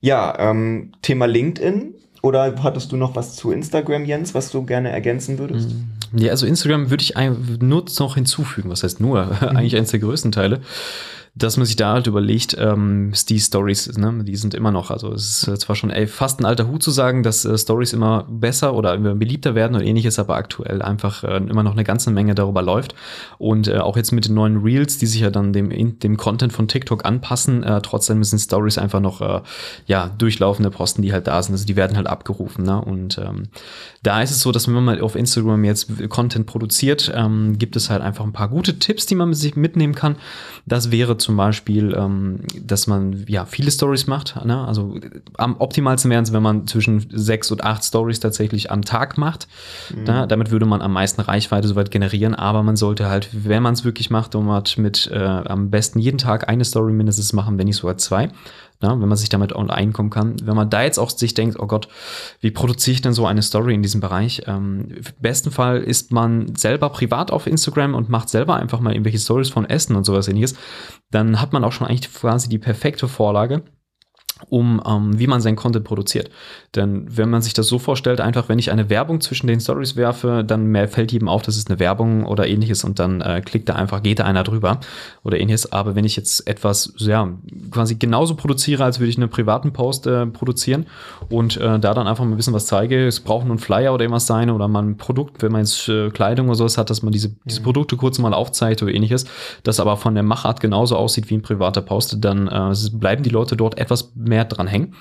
Ja, 0.00 0.38
ähm, 0.38 0.92
Thema 1.02 1.26
LinkedIn 1.26 1.94
oder 2.22 2.54
hattest 2.62 2.92
du 2.92 2.96
noch 2.96 3.16
was 3.16 3.36
zu 3.36 3.50
Instagram, 3.52 4.04
Jens, 4.04 4.34
was 4.34 4.50
du 4.50 4.64
gerne 4.64 4.90
ergänzen 4.90 5.38
würdest? 5.38 5.70
Mm, 5.70 6.18
ja, 6.18 6.30
also 6.30 6.46
Instagram 6.46 6.90
würde 6.90 7.02
ich 7.02 7.16
nur 7.60 7.84
noch 8.00 8.14
hinzufügen. 8.14 8.70
Was 8.70 8.82
heißt 8.82 9.00
nur? 9.00 9.40
Eigentlich 9.50 9.76
eines 9.76 9.90
der 9.90 10.00
größten 10.00 10.32
Teile 10.32 10.60
dass 11.38 11.56
man 11.56 11.66
sich 11.66 11.76
da 11.76 11.92
halt 11.92 12.06
überlegt, 12.08 12.56
ähm, 12.58 13.12
die 13.28 13.38
Stories, 13.38 13.96
ne, 13.96 14.24
die 14.24 14.36
sind 14.36 14.54
immer 14.54 14.72
noch, 14.72 14.90
also 14.90 15.12
es 15.12 15.46
ist 15.46 15.60
zwar 15.62 15.76
schon 15.76 15.90
ey, 15.90 16.08
fast 16.08 16.40
ein 16.40 16.44
alter 16.44 16.66
Hut 16.66 16.82
zu 16.82 16.90
sagen, 16.90 17.22
dass 17.22 17.44
äh, 17.44 17.56
Stories 17.56 17.92
immer 17.92 18.26
besser 18.28 18.74
oder 18.74 18.94
immer 18.94 19.14
beliebter 19.14 19.54
werden 19.54 19.76
und 19.76 19.82
ähnliches, 19.82 20.18
aber 20.18 20.34
aktuell 20.34 20.82
einfach 20.82 21.22
äh, 21.22 21.36
immer 21.36 21.62
noch 21.62 21.72
eine 21.72 21.84
ganze 21.84 22.10
Menge 22.10 22.34
darüber 22.34 22.62
läuft. 22.62 22.94
Und 23.38 23.68
äh, 23.68 23.78
auch 23.78 23.96
jetzt 23.96 24.10
mit 24.10 24.26
den 24.26 24.34
neuen 24.34 24.62
Reels, 24.62 24.98
die 24.98 25.06
sich 25.06 25.20
ja 25.20 25.30
dann 25.30 25.52
dem, 25.52 25.98
dem 26.00 26.16
Content 26.16 26.52
von 26.52 26.66
TikTok 26.66 27.04
anpassen, 27.04 27.62
äh, 27.62 27.80
trotzdem 27.82 28.24
sind 28.24 28.40
Stories 28.40 28.78
einfach 28.78 29.00
noch 29.00 29.20
äh, 29.20 29.40
ja, 29.86 30.08
durchlaufende 30.18 30.70
Posten, 30.70 31.02
die 31.02 31.12
halt 31.12 31.28
da 31.28 31.40
sind. 31.42 31.52
Also 31.52 31.66
die 31.66 31.76
werden 31.76 31.96
halt 31.96 32.08
abgerufen. 32.08 32.64
Ne? 32.64 32.80
Und 32.80 33.18
ähm, 33.18 33.44
da 34.02 34.22
ist 34.22 34.32
es 34.32 34.40
so, 34.40 34.50
dass 34.50 34.66
wenn 34.66 34.74
man 34.74 34.84
mal 34.84 35.00
auf 35.00 35.14
Instagram 35.14 35.62
jetzt 35.64 36.08
Content 36.08 36.46
produziert, 36.46 37.12
ähm, 37.14 37.58
gibt 37.58 37.76
es 37.76 37.90
halt 37.90 38.02
einfach 38.02 38.24
ein 38.24 38.32
paar 38.32 38.48
gute 38.48 38.78
Tipps, 38.80 39.06
die 39.06 39.14
man 39.14 39.34
sich 39.34 39.54
mitnehmen 39.54 39.94
kann. 39.94 40.16
Das 40.66 40.90
wäre 40.90 41.16
zum 41.16 41.27
Beispiel, 41.36 41.94
ähm, 41.96 42.40
dass 42.60 42.86
man 42.86 43.24
ja 43.26 43.44
viele 43.44 43.70
Stories 43.70 44.06
macht. 44.06 44.36
Ne? 44.44 44.66
Also 44.66 44.98
am 45.36 45.56
optimalsten 45.58 46.10
wären 46.10 46.24
es, 46.24 46.32
wenn 46.32 46.42
man 46.42 46.66
zwischen 46.66 47.06
sechs 47.10 47.50
und 47.50 47.64
acht 47.64 47.84
Stories 47.84 48.20
tatsächlich 48.20 48.70
am 48.70 48.82
Tag 48.82 49.18
macht. 49.18 49.48
Mhm. 49.94 50.04
Ne? 50.04 50.26
Damit 50.28 50.50
würde 50.50 50.66
man 50.66 50.82
am 50.82 50.92
meisten 50.92 51.20
Reichweite 51.20 51.68
soweit 51.68 51.90
generieren. 51.90 52.34
Aber 52.34 52.62
man 52.62 52.76
sollte 52.76 53.08
halt, 53.08 53.28
wenn 53.32 53.62
man 53.62 53.74
es 53.74 53.84
wirklich 53.84 54.10
macht, 54.10 54.34
um 54.34 54.50
halt 54.50 54.78
mit 54.78 55.10
äh, 55.12 55.18
am 55.18 55.70
besten 55.70 55.98
jeden 55.98 56.18
Tag 56.18 56.48
eine 56.48 56.64
Story 56.64 56.92
mindestens 56.92 57.32
machen, 57.32 57.58
wenn 57.58 57.66
nicht 57.66 57.76
sogar 57.76 57.96
zwei 57.98 58.30
ja, 58.80 58.90
wenn 58.90 59.08
man 59.08 59.16
sich 59.16 59.28
damit 59.28 59.54
einkommen 59.54 60.10
kann. 60.10 60.36
Wenn 60.42 60.54
man 60.54 60.70
da 60.70 60.82
jetzt 60.82 60.98
auch 60.98 61.10
sich 61.10 61.34
denkt, 61.34 61.58
oh 61.58 61.66
Gott, 61.66 61.88
wie 62.40 62.52
produziere 62.52 62.94
ich 62.94 63.02
denn 63.02 63.12
so 63.12 63.26
eine 63.26 63.42
Story 63.42 63.74
in 63.74 63.82
diesem 63.82 64.00
Bereich? 64.00 64.42
Ähm, 64.46 64.88
Im 64.90 65.02
besten 65.20 65.50
Fall 65.50 65.82
ist 65.82 66.12
man 66.12 66.54
selber 66.54 66.88
privat 66.90 67.32
auf 67.32 67.46
Instagram 67.46 67.94
und 67.94 68.08
macht 68.08 68.28
selber 68.28 68.56
einfach 68.56 68.80
mal 68.80 68.92
irgendwelche 68.92 69.18
Stories 69.18 69.50
von 69.50 69.64
Essen 69.64 69.96
und 69.96 70.04
sowas 70.04 70.28
ähnliches. 70.28 70.54
Dann 71.10 71.40
hat 71.40 71.52
man 71.52 71.64
auch 71.64 71.72
schon 71.72 71.88
eigentlich 71.88 72.12
quasi 72.12 72.48
die 72.48 72.58
perfekte 72.58 73.08
Vorlage 73.08 73.64
um 74.48 74.80
ähm, 74.86 75.18
wie 75.18 75.26
man 75.26 75.40
sein 75.40 75.56
Content 75.56 75.84
produziert. 75.84 76.30
Denn 76.76 77.06
wenn 77.08 77.30
man 77.30 77.40
sich 77.40 77.54
das 77.54 77.66
so 77.66 77.78
vorstellt, 77.78 78.20
einfach 78.20 78.48
wenn 78.50 78.58
ich 78.58 78.70
eine 78.70 78.90
Werbung 78.90 79.22
zwischen 79.22 79.46
den 79.46 79.58
Stories 79.58 79.96
werfe, 79.96 80.44
dann 80.46 80.66
mehr 80.66 80.86
fällt 80.86 81.12
jedem 81.12 81.28
auf, 81.28 81.40
das 81.40 81.56
ist 81.56 81.70
eine 81.70 81.78
Werbung 81.78 82.26
oder 82.26 82.46
ähnliches 82.46 82.84
und 82.84 82.98
dann 82.98 83.22
äh, 83.22 83.40
klickt 83.40 83.70
da 83.70 83.74
einfach, 83.74 84.02
geht 84.02 84.18
da 84.18 84.24
einer 84.24 84.44
drüber 84.44 84.80
oder 85.24 85.40
ähnliches. 85.40 85.72
Aber 85.72 85.94
wenn 85.94 86.04
ich 86.04 86.14
jetzt 86.16 86.46
etwas, 86.46 86.92
ja, 86.98 87.32
quasi 87.70 87.94
genauso 87.94 88.34
produziere, 88.34 88.84
als 88.84 89.00
würde 89.00 89.08
ich 89.08 89.16
einen 89.16 89.30
privaten 89.30 89.72
Post 89.72 90.06
äh, 90.06 90.26
produzieren 90.26 90.86
und 91.30 91.56
äh, 91.56 91.78
da 91.78 91.94
dann 91.94 92.06
einfach 92.06 92.24
mal 92.24 92.32
ein 92.32 92.36
bisschen 92.36 92.52
was 92.52 92.66
zeige, 92.66 93.06
es 93.06 93.20
braucht 93.20 93.46
nur 93.46 93.56
ein 93.56 93.60
Flyer 93.60 93.94
oder 93.94 94.04
irgendwas 94.04 94.26
sein 94.26 94.50
oder 94.50 94.68
mal 94.68 94.82
ein 94.82 94.98
Produkt, 94.98 95.42
wenn 95.42 95.52
man 95.52 95.62
jetzt 95.62 95.88
äh, 95.88 96.10
Kleidung 96.10 96.48
oder 96.48 96.56
sowas 96.56 96.76
hat, 96.76 96.90
dass 96.90 97.02
man 97.02 97.12
diese, 97.12 97.34
diese 97.46 97.60
mhm. 97.60 97.64
Produkte 97.64 97.96
kurz 97.96 98.18
mal 98.18 98.34
aufzeigt 98.34 98.82
oder 98.82 98.92
ähnliches, 98.92 99.24
das 99.62 99.80
aber 99.80 99.96
von 99.96 100.14
der 100.14 100.22
Machart 100.22 100.60
genauso 100.60 100.96
aussieht 100.96 101.30
wie 101.30 101.34
ein 101.34 101.42
privater 101.42 101.80
Post, 101.80 102.18
dann 102.20 102.46
äh, 102.46 102.74
bleiben 102.92 103.22
die 103.22 103.30
Leute 103.30 103.56
dort 103.56 103.78
etwas 103.78 104.12
mehr 104.14 104.44
dran 104.44 104.66
hängen. 104.66 104.94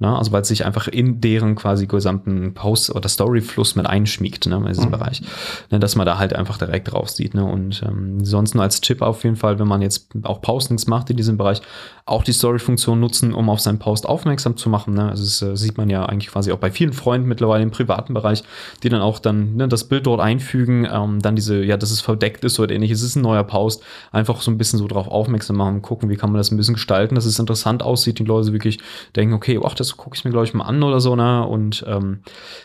Ne? 0.00 0.16
Also 0.16 0.32
weil 0.32 0.42
es 0.42 0.48
sich 0.48 0.64
einfach 0.64 0.88
in 0.88 1.20
deren 1.20 1.54
quasi 1.54 1.86
gesamten 1.86 2.54
Post- 2.54 2.94
oder 2.94 3.08
Storyfluss 3.08 3.76
mit 3.76 3.86
einschmiegt, 3.86 4.46
ne, 4.46 4.56
in 4.56 4.66
diesem 4.66 4.86
mhm. 4.86 4.90
Bereich. 4.92 5.22
Ne, 5.70 5.78
dass 5.78 5.94
man 5.94 6.06
da 6.06 6.18
halt 6.18 6.34
einfach 6.34 6.56
direkt 6.56 6.90
drauf 6.90 7.10
sieht. 7.10 7.34
Ne? 7.34 7.44
Und 7.44 7.82
ähm, 7.86 8.24
sonst 8.24 8.54
nur 8.54 8.64
als 8.64 8.80
Tipp 8.80 9.02
auf 9.02 9.24
jeden 9.24 9.36
Fall, 9.36 9.58
wenn 9.58 9.68
man 9.68 9.82
jetzt 9.82 10.08
auch 10.22 10.40
Postings 10.40 10.86
macht 10.86 11.10
in 11.10 11.18
diesem 11.18 11.36
Bereich, 11.36 11.60
auch 12.06 12.24
die 12.24 12.32
Story-Funktion 12.32 12.98
nutzen, 12.98 13.34
um 13.34 13.48
auf 13.50 13.60
seinen 13.60 13.78
Post 13.78 14.06
aufmerksam 14.08 14.56
zu 14.56 14.68
machen. 14.68 14.94
Ne? 14.94 15.10
Also 15.10 15.22
das 15.22 15.42
äh, 15.42 15.56
sieht 15.56 15.76
man 15.76 15.90
ja 15.90 16.06
eigentlich 16.06 16.32
quasi 16.32 16.50
auch 16.50 16.58
bei 16.58 16.70
vielen 16.70 16.92
Freunden 16.92 17.28
mittlerweile 17.28 17.62
im 17.62 17.70
privaten 17.70 18.14
Bereich, 18.14 18.42
die 18.82 18.88
dann 18.88 19.02
auch 19.02 19.18
dann 19.18 19.56
ne, 19.56 19.68
das 19.68 19.84
Bild 19.84 20.06
dort 20.06 20.20
einfügen, 20.20 20.88
ähm, 20.90 21.20
dann 21.20 21.36
diese, 21.36 21.62
ja, 21.62 21.76
dass 21.76 21.90
es 21.90 22.00
verdeckt 22.00 22.42
ist 22.44 22.58
oder 22.58 22.74
ähnliches, 22.74 23.02
es 23.02 23.10
ist 23.10 23.16
ein 23.16 23.22
neuer 23.22 23.44
Post, 23.44 23.82
einfach 24.12 24.40
so 24.40 24.50
ein 24.50 24.58
bisschen 24.58 24.78
so 24.78 24.88
drauf 24.88 25.08
aufmerksam 25.08 25.56
machen, 25.56 25.82
gucken, 25.82 26.08
wie 26.08 26.16
kann 26.16 26.30
man 26.32 26.38
das 26.38 26.50
ein 26.50 26.56
bisschen 26.56 26.74
gestalten, 26.74 27.14
dass 27.14 27.26
es 27.26 27.38
interessant 27.38 27.82
aussieht, 27.82 28.18
die 28.18 28.24
Leute 28.24 28.52
wirklich 28.52 28.80
denken, 29.14 29.34
okay, 29.34 29.60
ach, 29.64 29.74
das 29.74 29.89
gucke 29.96 30.16
ich 30.16 30.24
mir, 30.24 30.30
glaube 30.30 30.46
ich, 30.46 30.54
mal 30.54 30.64
an 30.64 30.82
oder 30.82 31.00
so, 31.00 31.16
ne? 31.16 31.44
Und 31.46 31.84
ähm, 31.88 32.20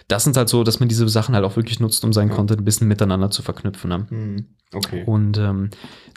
das 0.08 0.24
sind 0.24 0.38
halt 0.38 0.50
so, 0.50 0.64
dass 0.64 0.80
man 0.80 0.90
diese 0.90 1.08
Sachen 1.10 1.34
halt 1.34 1.46
auch 1.46 1.56
wirklich 1.56 1.80
nutzt, 1.80 2.04
um 2.04 2.14
seinen. 2.14 2.36
Content 2.36 2.62
ein 2.62 2.66
bisschen 2.66 2.88
miteinander 2.88 3.32
zu 3.32 3.42
verknüpfen. 3.42 3.90
Ne? 3.90 4.06
Mhm. 4.10 4.46
Okay. 4.74 5.04
Und 5.06 5.38
ähm, 5.38 5.70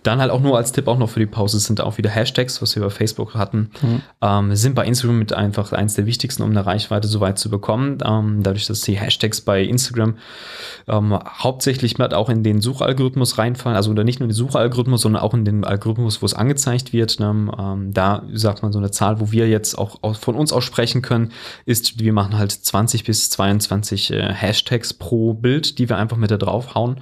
dann 0.02 0.20
halt 0.20 0.30
auch 0.30 0.40
nur 0.40 0.56
als 0.56 0.72
Tipp 0.72 0.88
auch 0.88 0.98
noch 0.98 1.10
für 1.10 1.20
die 1.20 1.26
Pause 1.26 1.60
sind 1.60 1.80
auch 1.80 1.98
wieder 1.98 2.10
Hashtags, 2.10 2.60
was 2.62 2.74
wir 2.74 2.82
bei 2.82 2.90
Facebook 2.90 3.34
hatten, 3.34 3.70
mhm. 3.82 4.02
ähm, 4.22 4.56
sind 4.56 4.74
bei 4.74 4.84
Instagram 4.84 5.18
mit 5.18 5.32
einfach 5.32 5.72
eins 5.72 5.94
der 5.94 6.06
wichtigsten, 6.06 6.42
um 6.42 6.50
eine 6.50 6.64
Reichweite 6.64 7.08
so 7.08 7.20
weit 7.20 7.38
zu 7.38 7.50
bekommen. 7.50 7.98
Ähm, 8.04 8.42
dadurch, 8.42 8.66
dass 8.66 8.80
die 8.80 8.98
Hashtags 8.98 9.40
bei 9.42 9.62
Instagram 9.62 10.16
ähm, 10.88 11.18
hauptsächlich 11.24 11.98
mit 11.98 12.14
auch 12.14 12.30
in 12.30 12.42
den 12.42 12.60
Suchalgorithmus 12.60 13.38
reinfallen, 13.38 13.76
also 13.76 13.92
nicht 13.92 14.18
nur 14.18 14.24
in 14.24 14.30
den 14.30 14.36
Suchalgorithmus, 14.36 15.02
sondern 15.02 15.22
auch 15.22 15.34
in 15.34 15.44
den 15.44 15.64
Algorithmus, 15.64 16.22
wo 16.22 16.26
es 16.26 16.34
angezeigt 16.34 16.92
wird. 16.92 17.20
Ne? 17.20 17.52
Ähm, 17.58 17.92
da 17.92 18.24
sagt 18.32 18.62
man 18.62 18.72
so 18.72 18.78
eine 18.78 18.90
Zahl, 18.90 19.20
wo 19.20 19.30
wir 19.30 19.48
jetzt 19.48 19.76
auch 19.76 20.16
von 20.16 20.34
uns 20.34 20.52
aussprechen 20.52 20.97
versprechen 20.98 21.02
können, 21.02 21.32
ist, 21.64 21.98
wir 21.98 22.12
machen 22.12 22.38
halt 22.38 22.52
20 22.52 23.04
bis 23.04 23.30
22 23.30 24.12
äh, 24.12 24.32
Hashtags 24.32 24.94
pro 24.94 25.34
Bild, 25.34 25.78
die 25.78 25.88
wir 25.88 25.96
einfach 25.96 26.16
mit 26.16 26.30
da 26.30 26.36
draufhauen. 26.36 27.00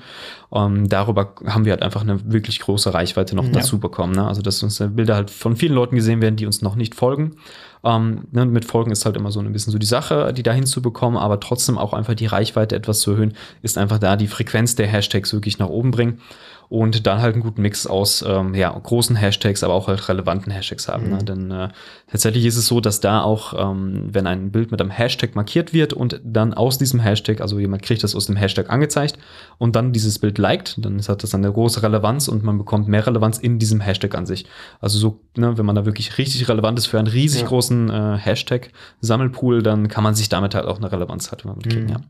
Ähm, 0.52 0.88
darüber 0.88 1.35
haben 1.46 1.64
wir 1.64 1.72
halt 1.72 1.82
einfach 1.82 2.02
eine 2.02 2.32
wirklich 2.32 2.61
große 2.61 2.92
Reichweite 2.94 3.35
noch 3.35 3.44
ja. 3.44 3.50
dazu 3.50 3.78
bekommen. 3.78 4.14
Ne? 4.14 4.26
Also, 4.26 4.42
dass 4.42 4.62
unsere 4.62 4.90
Bilder 4.90 5.14
halt 5.14 5.30
von 5.30 5.56
vielen 5.56 5.74
Leuten 5.74 5.96
gesehen 5.96 6.20
werden, 6.20 6.37
die 6.37 6.46
uns 6.46 6.62
noch 6.62 6.76
nicht 6.76 6.94
folgen. 6.94 7.37
Ähm, 7.85 8.26
ne, 8.32 8.46
mit 8.46 8.64
Folgen 8.64 8.90
ist 8.90 9.04
halt 9.04 9.16
immer 9.16 9.30
so 9.30 9.40
ein 9.40 9.52
bisschen 9.52 9.72
so 9.72 9.78
die 9.78 9.87
Sache, 9.87 10.32
die 10.32 10.42
da 10.42 10.52
hinzubekommen, 10.52 11.18
aber 11.18 11.38
trotzdem 11.40 11.78
auch 11.78 11.92
einfach 11.92 12.14
die 12.14 12.26
Reichweite 12.26 12.74
etwas 12.74 13.00
zu 13.00 13.12
erhöhen, 13.12 13.35
ist 13.62 13.78
einfach 13.78 13.98
da 13.98 14.16
die 14.16 14.26
Frequenz 14.26 14.74
der 14.74 14.87
Hashtags 14.87 15.32
wirklich 15.32 15.59
nach 15.59 15.68
oben 15.68 15.90
bringen 15.90 16.20
und 16.68 17.07
dann 17.07 17.20
halt 17.20 17.35
einen 17.35 17.42
guten 17.42 17.62
Mix 17.62 17.87
aus 17.87 18.24
ähm, 18.26 18.55
ja, 18.55 18.70
großen 18.70 19.14
Hashtags, 19.16 19.62
aber 19.62 19.74
auch 19.74 19.88
halt 19.88 20.09
relevanten 20.09 20.52
Hashtags 20.52 20.88
haben. 20.88 21.05
Ne? 21.05 21.09
Mhm. 21.11 21.16
Ne? 21.16 21.24
Denn 21.24 21.50
äh, 21.50 21.68
tatsächlich 22.11 22.44
ist 22.44 22.57
es 22.57 22.66
so, 22.66 22.81
dass 22.81 23.00
da 23.00 23.22
auch, 23.22 23.55
ähm, 23.57 24.09
wenn 24.12 24.26
ein 24.26 24.50
Bild 24.50 24.70
mit 24.70 24.81
einem 24.81 24.90
Hashtag 24.90 25.35
markiert 25.35 25.72
wird 25.72 25.92
und 25.92 26.20
dann 26.24 26.55
aus 26.55 26.79
diesem 26.79 27.00
Hashtag, 27.00 27.40
also 27.40 27.59
jemand 27.59 27.83
kriegt 27.83 28.02
das 28.02 28.14
aus 28.14 28.26
dem 28.26 28.37
Hashtag 28.37 28.70
angezeigt 28.70 29.18
und 29.59 29.76
dann 29.76 29.92
dieses 29.92 30.18
Bild 30.18 30.38
liked, 30.38 30.76
dann 30.85 31.00
hat 31.00 31.22
das 31.22 31.35
eine 31.35 31.52
große 31.52 31.83
Relevanz 31.83 32.29
und 32.29 32.42
man 32.42 32.59
bekommt 32.59 32.88
mehr 32.88 33.07
Relevanz 33.07 33.38
in 33.38 33.59
diesem 33.59 33.81
Hashtag 33.81 34.14
an 34.14 34.26
sich. 34.26 34.46
Also 34.81 34.98
so, 34.98 35.20
ne, 35.37 35.57
wenn 35.57 35.66
man 35.66 35.76
da 35.76 35.87
wirklich 35.87 36.18
richtig 36.18 36.48
relevant 36.48 36.79
ist 36.79 36.87
für 36.87 36.98
einen 36.98 37.09
riesig 37.09 37.42
ja. 37.42 37.48
großen 37.48 37.90
äh, 37.90 38.18
Hashtag-Sammelpool, 38.18 39.62
dann 39.62 39.88
kann 39.88 40.02
man 40.02 40.14
sich 40.14 40.29
damit 40.29 40.55
halt 40.55 40.66
auch 40.66 40.79
eine 40.79 40.90
Relevanz 40.90 41.31
halt 41.31 41.44
mitkriegen, 41.44 41.85
mhm. 41.85 41.90
ja. 41.90 42.00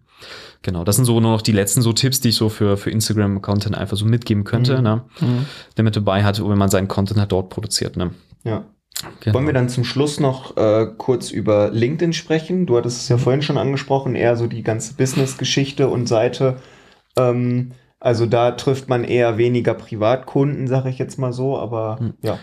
Genau, 0.63 0.83
das 0.83 0.97
sind 0.97 1.05
so 1.05 1.21
nur 1.21 1.31
noch 1.31 1.43
die 1.43 1.53
letzten 1.53 1.83
so 1.83 1.93
Tipps, 1.93 2.21
die 2.21 2.31
ich 2.31 2.37
so 2.37 2.49
für, 2.49 2.77
für 2.77 2.91
Instagram-Content 2.91 3.77
einfach 3.77 3.97
so 3.97 4.07
mitgeben 4.07 4.45
könnte, 4.47 4.79
mhm. 4.79 4.83
ne? 4.83 5.05
Mhm. 5.21 5.47
der 5.77 5.85
mit 5.85 5.97
dabei 5.97 6.25
hat, 6.25 6.41
wenn 6.41 6.59
man 6.59 6.71
seinen 6.71 6.89
Content 6.89 7.21
halt 7.21 7.33
dort 7.33 7.51
produziert. 7.51 7.97
Ne? 7.97 8.13
Ja. 8.45 8.65
Genau. 9.21 9.35
Wollen 9.35 9.47
wir 9.47 9.53
dann 9.53 9.69
zum 9.69 9.85
Schluss 9.85 10.21
noch 10.21 10.57
äh, 10.57 10.87
kurz 10.97 11.31
über 11.31 11.71
LinkedIn 11.71 12.15
sprechen? 12.15 12.65
Du 12.65 12.79
hattest 12.79 13.03
es 13.03 13.09
ja 13.11 13.19
vorhin 13.19 13.43
schon 13.43 13.59
angesprochen, 13.59 14.15
eher 14.15 14.37
so 14.37 14.47
die 14.47 14.63
ganze 14.63 14.95
Business-Geschichte 14.95 15.89
und 15.89 16.07
Seite. 16.07 16.57
Ähm, 17.19 17.73
also 18.01 18.25
da 18.25 18.53
trifft 18.53 18.89
man 18.89 19.05
eher 19.05 19.37
weniger 19.37 19.75
Privatkunden, 19.75 20.67
sage 20.67 20.89
ich 20.89 20.99
jetzt 20.99 21.19
mal 21.19 21.33
so, 21.33 21.59
aber 21.59 21.99
mhm. 22.01 22.15
ja. 22.23 22.39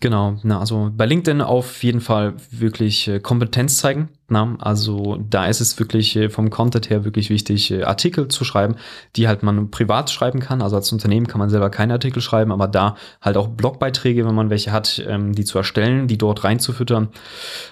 Genau, 0.00 0.36
na, 0.42 0.58
also 0.58 0.90
bei 0.92 1.06
LinkedIn 1.06 1.40
auf 1.40 1.84
jeden 1.84 2.00
Fall 2.00 2.34
wirklich 2.50 3.06
äh, 3.06 3.20
Kompetenz 3.20 3.78
zeigen. 3.78 4.08
Na, 4.26 4.56
also 4.58 5.18
da 5.28 5.46
ist 5.46 5.60
es 5.60 5.78
wirklich 5.78 6.16
äh, 6.16 6.30
vom 6.30 6.48
Content 6.48 6.88
her 6.88 7.04
wirklich 7.04 7.28
wichtig, 7.28 7.70
äh, 7.70 7.82
Artikel 7.82 8.28
zu 8.28 8.42
schreiben, 8.42 8.76
die 9.16 9.28
halt 9.28 9.42
man 9.42 9.70
privat 9.70 10.08
schreiben 10.10 10.40
kann. 10.40 10.62
Also 10.62 10.76
als 10.76 10.90
Unternehmen 10.92 11.26
kann 11.26 11.40
man 11.40 11.50
selber 11.50 11.68
keine 11.68 11.92
Artikel 11.92 12.22
schreiben, 12.22 12.50
aber 12.50 12.66
da 12.66 12.96
halt 13.20 13.36
auch 13.36 13.48
Blogbeiträge, 13.48 14.24
wenn 14.26 14.34
man 14.34 14.48
welche 14.48 14.72
hat, 14.72 15.04
ähm, 15.06 15.34
die 15.34 15.44
zu 15.44 15.58
erstellen, 15.58 16.08
die 16.08 16.16
dort 16.16 16.42
reinzufüttern. 16.42 17.08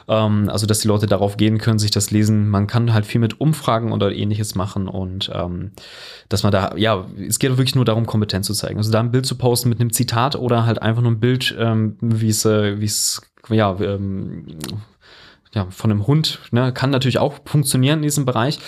Ähm, 0.08 0.50
also 0.50 0.66
dass 0.66 0.80
die 0.80 0.88
Leute 0.88 1.06
darauf 1.06 1.38
gehen 1.38 1.56
können, 1.56 1.78
sich 1.78 1.90
das 1.90 2.10
lesen. 2.10 2.50
Man 2.50 2.66
kann 2.66 2.92
halt 2.92 3.06
viel 3.06 3.22
mit 3.22 3.40
Umfragen 3.40 3.90
oder 3.90 4.12
ähnliches 4.12 4.54
machen 4.54 4.88
und 4.88 5.30
ähm, 5.34 5.72
dass 6.28 6.42
man 6.42 6.52
da, 6.52 6.76
ja, 6.76 7.06
es 7.26 7.38
geht 7.38 7.50
wirklich 7.52 7.76
nur 7.76 7.86
darum, 7.86 8.04
Kompetenz 8.04 8.46
zu 8.46 8.52
zeigen. 8.52 8.76
Also 8.76 8.92
da 8.92 9.00
ein 9.00 9.10
Bild 9.10 9.24
zu 9.24 9.38
posten 9.38 9.70
mit 9.70 9.80
einem 9.80 9.92
Zitat 9.92 10.36
oder 10.36 10.66
halt 10.66 10.82
einfach 10.82 11.00
nur 11.00 11.12
ein 11.12 11.20
Bild, 11.20 11.56
wie 11.56 12.28
es, 12.28 12.44
äh, 12.44 12.78
wie 12.80 12.84
es, 12.84 13.22
ja, 13.48 13.74
ähm, 13.80 14.44
ja, 15.54 15.66
von 15.70 15.90
einem 15.90 16.06
Hund, 16.06 16.40
ne, 16.50 16.72
kann 16.72 16.90
natürlich 16.90 17.18
auch 17.18 17.34
funktionieren 17.44 17.98
in 17.98 18.04
diesem 18.04 18.24
Bereich. 18.24 18.58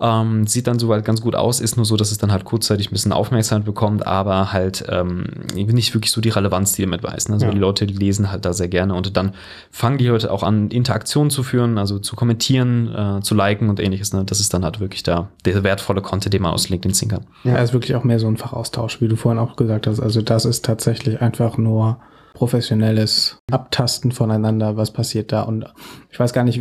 Ähm, 0.00 0.44
sieht 0.48 0.66
dann 0.66 0.80
soweit 0.80 1.04
ganz 1.04 1.20
gut 1.20 1.36
aus, 1.36 1.60
ist 1.60 1.76
nur 1.76 1.86
so, 1.86 1.96
dass 1.96 2.10
es 2.10 2.18
dann 2.18 2.32
halt 2.32 2.44
kurzzeitig 2.44 2.88
ein 2.88 2.92
bisschen 2.92 3.12
Aufmerksamkeit 3.12 3.64
bekommt, 3.64 4.04
aber 4.06 4.52
halt 4.52 4.84
ähm, 4.88 5.26
nicht 5.54 5.94
wirklich 5.94 6.10
so 6.10 6.20
die 6.20 6.30
Relevanz, 6.30 6.72
die 6.72 6.82
damit 6.82 7.04
weiß. 7.04 7.28
Ne? 7.28 7.34
Also 7.34 7.46
ja. 7.46 7.52
die 7.52 7.58
Leute 7.58 7.84
lesen 7.84 8.32
halt 8.32 8.44
da 8.44 8.52
sehr 8.52 8.66
gerne 8.66 8.94
und 8.94 9.16
dann 9.16 9.34
fangen 9.70 9.98
die 9.98 10.08
Leute 10.08 10.32
auch 10.32 10.42
an, 10.42 10.68
Interaktionen 10.70 11.30
zu 11.30 11.44
führen, 11.44 11.78
also 11.78 12.00
zu 12.00 12.16
kommentieren, 12.16 12.92
äh, 12.92 13.20
zu 13.22 13.36
liken 13.36 13.70
und 13.70 13.78
ähnliches. 13.78 14.12
Ne? 14.12 14.24
Das 14.24 14.40
ist 14.40 14.52
dann 14.52 14.64
halt 14.64 14.80
wirklich 14.80 15.04
da 15.04 15.28
der 15.44 15.62
wertvolle 15.62 16.02
Content, 16.02 16.34
den 16.34 16.42
man 16.42 16.52
aus 16.52 16.68
LinkedIn 16.68 16.92
ziehen 16.92 17.10
kann. 17.10 17.26
Ja, 17.44 17.56
ist 17.58 17.72
wirklich 17.72 17.94
auch 17.94 18.02
mehr 18.02 18.18
so 18.18 18.26
ein 18.26 18.36
Fachaustausch, 18.36 19.00
wie 19.00 19.06
du 19.06 19.14
vorhin 19.14 19.38
auch 19.38 19.54
gesagt 19.54 19.86
hast. 19.86 20.00
Also 20.00 20.22
das 20.22 20.44
ist 20.44 20.64
tatsächlich 20.64 21.22
einfach 21.22 21.56
nur 21.56 21.98
professionelles 22.34 23.38
Abtasten 23.50 24.12
voneinander, 24.12 24.76
was 24.76 24.92
passiert 24.92 25.32
da. 25.32 25.42
Und 25.42 25.72
ich 26.10 26.20
weiß 26.20 26.34
gar 26.34 26.44
nicht, 26.44 26.60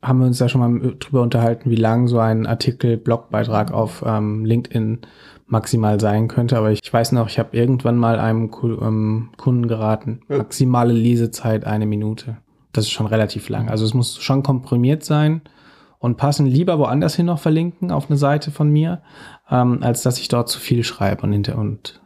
haben 0.00 0.20
wir 0.20 0.26
uns 0.26 0.38
da 0.38 0.48
schon 0.48 0.60
mal 0.60 0.94
drüber 1.00 1.22
unterhalten, 1.22 1.70
wie 1.70 1.76
lang 1.76 2.06
so 2.06 2.20
ein 2.20 2.46
Artikel, 2.46 2.96
Blogbeitrag 2.96 3.72
auf 3.72 4.04
ähm, 4.06 4.44
LinkedIn 4.44 5.00
maximal 5.46 5.98
sein 5.98 6.28
könnte. 6.28 6.56
Aber 6.56 6.70
ich, 6.70 6.80
ich 6.84 6.92
weiß 6.92 7.12
noch, 7.12 7.28
ich 7.28 7.38
habe 7.38 7.56
irgendwann 7.56 7.96
mal 7.96 8.20
einem 8.20 8.50
ähm, 8.62 9.30
Kunden 9.36 9.66
geraten, 9.66 10.20
maximale 10.28 10.92
Lesezeit 10.92 11.64
eine 11.64 11.86
Minute. 11.86 12.36
Das 12.72 12.84
ist 12.84 12.90
schon 12.90 13.06
relativ 13.06 13.48
lang. 13.48 13.68
Also 13.68 13.84
es 13.84 13.94
muss 13.94 14.18
schon 14.18 14.42
komprimiert 14.42 15.02
sein 15.02 15.40
und 15.98 16.18
passen. 16.18 16.46
Lieber 16.46 16.78
woanders 16.78 17.16
hin 17.16 17.26
noch 17.26 17.40
verlinken 17.40 17.90
auf 17.90 18.08
eine 18.08 18.18
Seite 18.18 18.50
von 18.50 18.70
mir, 18.70 19.02
ähm, 19.50 19.78
als 19.82 20.02
dass 20.02 20.18
ich 20.18 20.28
dort 20.28 20.50
zu 20.50 20.60
viel 20.60 20.84
schreibe 20.84 21.22
und 21.22 21.32
hinter 21.32 21.56
und 21.56 22.00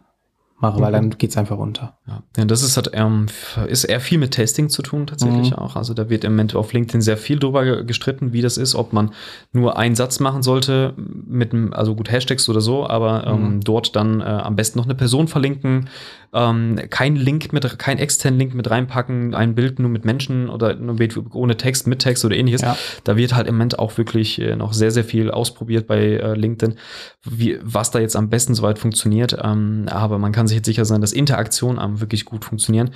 mache, 0.63 0.81
weil 0.81 0.93
dann 0.93 1.11
geht's 1.11 1.37
einfach 1.37 1.59
runter. 1.59 1.99
Ja, 2.07 2.23
ja 2.37 2.45
das 2.45 2.63
ist 2.63 2.77
halt 2.77 2.91
ähm, 2.95 3.27
ist 3.69 3.85
eher 3.85 4.01
viel 4.01 4.19
mit 4.19 4.33
Testing 4.33 4.69
zu 4.69 4.83
tun 4.83 5.07
tatsächlich 5.07 5.51
mhm. 5.51 5.57
auch. 5.57 5.77
Also 5.77 5.95
da 5.95 6.11
wird 6.11 6.25
im 6.25 6.33
Moment 6.33 6.57
auf 6.57 6.73
LinkedIn 6.73 7.01
sehr 7.01 7.17
viel 7.17 7.39
drüber 7.39 7.85
gestritten, 7.85 8.33
wie 8.33 8.43
das 8.43 8.57
ist, 8.57 8.75
ob 8.75 8.93
man 8.93 9.13
nur 9.53 9.79
einen 9.79 9.95
Satz 9.95 10.19
machen 10.19 10.43
sollte 10.43 10.95
mit 10.97 11.53
einem, 11.53 11.73
also 11.73 11.95
gut 11.95 12.11
Hashtags 12.11 12.49
oder 12.49 12.61
so, 12.61 12.87
aber 12.89 13.27
ähm, 13.27 13.55
mhm. 13.55 13.61
dort 13.61 13.95
dann 13.95 14.21
äh, 14.21 14.25
am 14.25 14.57
besten 14.57 14.79
noch 14.79 14.87
eine 14.87 14.97
Person 14.97 15.29
verlinken, 15.29 15.89
ähm, 16.35 16.81
kein 16.89 17.15
Link 17.15 17.53
mit, 17.53 17.79
kein 17.79 17.99
externen 17.99 18.39
Link 18.39 18.55
mit 18.55 18.71
reinpacken, 18.71 19.35
ein 19.35 19.55
Bild 19.55 19.79
nur 19.79 19.91
mit 19.91 20.05
Menschen 20.07 20.49
oder 20.49 20.75
nur 20.75 20.97
ohne 21.35 21.57
Text, 21.59 21.87
mit 21.87 21.99
Text 21.99 22.25
oder 22.25 22.35
ähnliches. 22.35 22.63
Ja. 22.63 22.77
Da 23.05 23.17
wird 23.17 23.35
halt 23.35 23.47
im 23.47 23.57
Moment 23.57 23.79
auch 23.79 23.99
wirklich 23.99 24.41
äh, 24.41 24.57
noch 24.57 24.73
sehr, 24.73 24.91
sehr 24.91 25.05
viel 25.05 25.31
ausprobiert 25.31 25.87
bei 25.87 25.99
äh, 25.99 26.35
LinkedIn, 26.35 26.79
wie, 27.23 27.59
was 27.63 27.91
da 27.91 27.99
jetzt 27.99 28.17
am 28.17 28.31
besten 28.31 28.55
soweit 28.55 28.79
funktioniert. 28.79 29.37
Ähm, 29.43 29.87
aber 29.91 30.19
man 30.19 30.33
kann 30.33 30.47
sich 30.47 30.57
jetzt 30.57 30.67
sicher 30.67 30.87
sein, 30.87 31.03
dass 31.03 31.13
Interaktionen 31.13 31.79
am 31.79 31.92
wirklich 32.01 32.25
gut 32.25 32.45
funktionieren. 32.45 32.91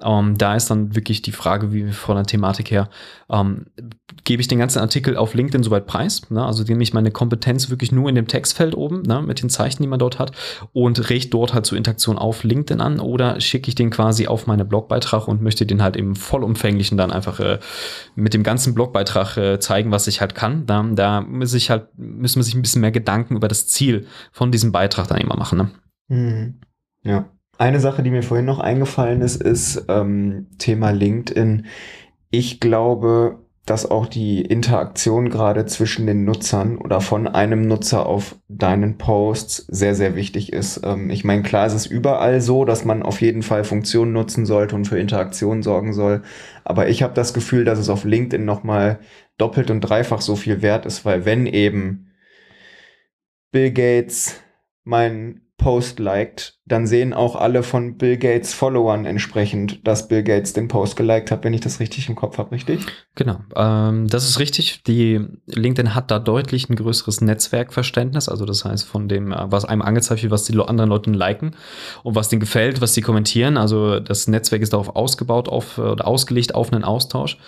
Ähm, 0.00 0.38
da 0.38 0.54
ist 0.54 0.70
dann 0.70 0.94
wirklich 0.94 1.22
die 1.22 1.32
Frage, 1.32 1.72
wie 1.72 1.90
von 1.90 2.14
der 2.14 2.24
Thematik 2.24 2.70
her, 2.70 2.88
ähm, 3.28 3.66
gebe 4.22 4.40
ich 4.40 4.46
den 4.46 4.58
ganzen 4.58 4.78
Artikel 4.78 5.16
auf 5.16 5.34
LinkedIn 5.34 5.64
soweit 5.64 5.86
preis, 5.86 6.30
ne? 6.30 6.44
also 6.44 6.62
nehme 6.62 6.82
ich 6.82 6.92
meine 6.92 7.10
Kompetenz 7.10 7.68
wirklich 7.70 7.90
nur 7.90 8.08
in 8.08 8.14
dem 8.14 8.28
Textfeld 8.28 8.76
oben, 8.76 9.02
ne? 9.02 9.22
mit 9.22 9.42
den 9.42 9.50
Zeichen, 9.50 9.82
die 9.82 9.88
man 9.88 9.98
dort 9.98 10.18
hat 10.18 10.32
und 10.72 11.10
richte 11.10 11.30
dort 11.30 11.52
halt 11.52 11.66
zur 11.66 11.78
Interaktion 11.78 12.16
auf 12.16 12.44
LinkedIn 12.44 12.80
an 12.80 13.00
oder 13.00 13.40
schicke 13.40 13.68
ich 13.68 13.74
den 13.74 13.90
quasi 13.90 14.28
auf 14.28 14.46
meine 14.46 14.64
Blogbeitrag 14.64 15.26
und 15.26 15.42
möchte 15.42 15.66
den 15.66 15.82
halt 15.82 15.96
im 15.96 16.14
vollumfänglichen 16.14 16.96
dann 16.96 17.10
einfach 17.10 17.40
äh, 17.40 17.58
mit 18.14 18.34
dem 18.34 18.44
ganzen 18.44 18.74
Blogbeitrag 18.74 19.36
äh, 19.36 19.58
zeigen, 19.58 19.90
was 19.90 20.06
ich 20.06 20.20
halt 20.20 20.34
kann. 20.34 20.66
Da, 20.66 20.82
da 20.92 21.20
muss 21.22 21.54
ich 21.54 21.70
halt, 21.70 21.88
müssen 21.96 22.36
wir 22.36 22.44
sich 22.44 22.54
ein 22.54 22.62
bisschen 22.62 22.82
mehr 22.82 22.92
Gedanken 22.92 23.34
über 23.34 23.48
das 23.48 23.66
Ziel 23.66 24.06
von 24.30 24.52
diesem 24.52 24.70
Beitrag 24.70 25.08
dann 25.08 25.18
immer 25.18 25.36
machen. 25.36 25.58
Ne? 25.58 25.70
Mhm. 26.08 26.60
Ja. 27.02 27.28
Eine 27.58 27.80
Sache, 27.80 28.04
die 28.04 28.10
mir 28.10 28.22
vorhin 28.22 28.46
noch 28.46 28.60
eingefallen 28.60 29.20
ist, 29.20 29.42
ist 29.42 29.84
ähm, 29.88 30.46
Thema 30.58 30.90
LinkedIn. 30.90 31.66
Ich 32.30 32.60
glaube, 32.60 33.40
dass 33.66 33.90
auch 33.90 34.06
die 34.06 34.42
Interaktion 34.42 35.28
gerade 35.28 35.66
zwischen 35.66 36.06
den 36.06 36.24
Nutzern 36.24 36.78
oder 36.78 37.00
von 37.00 37.26
einem 37.26 37.62
Nutzer 37.62 38.06
auf 38.06 38.36
deinen 38.48 38.96
Posts 38.96 39.66
sehr, 39.68 39.96
sehr 39.96 40.14
wichtig 40.14 40.52
ist. 40.52 40.82
Ähm, 40.84 41.10
ich 41.10 41.24
meine, 41.24 41.42
klar 41.42 41.66
ist 41.66 41.74
es 41.74 41.86
überall 41.86 42.40
so, 42.40 42.64
dass 42.64 42.84
man 42.84 43.02
auf 43.02 43.20
jeden 43.20 43.42
Fall 43.42 43.64
Funktionen 43.64 44.12
nutzen 44.12 44.46
sollte 44.46 44.76
und 44.76 44.86
für 44.86 45.00
Interaktion 45.00 45.64
sorgen 45.64 45.92
soll. 45.92 46.22
Aber 46.64 46.88
ich 46.88 47.02
habe 47.02 47.14
das 47.14 47.34
Gefühl, 47.34 47.64
dass 47.64 47.80
es 47.80 47.90
auf 47.90 48.04
LinkedIn 48.04 48.44
nochmal 48.44 49.00
doppelt 49.36 49.72
und 49.72 49.80
dreifach 49.80 50.20
so 50.20 50.36
viel 50.36 50.62
wert 50.62 50.86
ist, 50.86 51.04
weil 51.04 51.24
wenn 51.24 51.46
eben 51.46 52.12
Bill 53.50 53.72
Gates 53.72 54.40
mein 54.84 55.42
Post 55.58 55.98
liked, 55.98 56.57
dann 56.68 56.86
sehen 56.86 57.14
auch 57.14 57.34
alle 57.34 57.62
von 57.62 57.96
Bill 57.96 58.18
Gates 58.18 58.52
Followern 58.52 59.06
entsprechend, 59.06 59.86
dass 59.86 60.06
Bill 60.06 60.22
Gates 60.22 60.52
den 60.52 60.68
Post 60.68 60.96
geliked 60.96 61.30
hat, 61.30 61.42
wenn 61.44 61.54
ich 61.54 61.62
das 61.62 61.80
richtig 61.80 62.08
im 62.08 62.14
Kopf 62.14 62.36
habe, 62.36 62.52
richtig? 62.52 62.84
Genau, 63.14 63.40
ähm, 63.56 64.06
das 64.08 64.28
ist 64.28 64.38
richtig. 64.38 64.82
Die 64.84 65.24
LinkedIn 65.46 65.94
hat 65.94 66.10
da 66.10 66.18
deutlich 66.18 66.68
ein 66.68 66.76
größeres 66.76 67.22
Netzwerkverständnis, 67.22 68.28
also 68.28 68.44
das 68.44 68.64
heißt 68.64 68.86
von 68.86 69.08
dem, 69.08 69.32
äh, 69.32 69.50
was 69.50 69.64
einem 69.64 69.80
angezeigt 69.80 70.22
wird, 70.22 70.30
was 70.30 70.44
die 70.44 70.58
anderen 70.58 70.90
Leute 70.90 71.10
liken 71.10 71.52
und 72.02 72.14
was 72.14 72.28
denen 72.28 72.40
gefällt, 72.40 72.80
was 72.82 72.92
sie 72.92 73.00
kommentieren. 73.00 73.56
Also 73.56 73.98
das 74.00 74.28
Netzwerk 74.28 74.60
ist 74.60 74.74
darauf 74.74 74.94
ausgebaut 74.94 75.48
auf, 75.48 75.78
oder 75.78 76.06
ausgelegt 76.06 76.54
auf 76.54 76.72
einen 76.72 76.84
Austausch. 76.84 77.38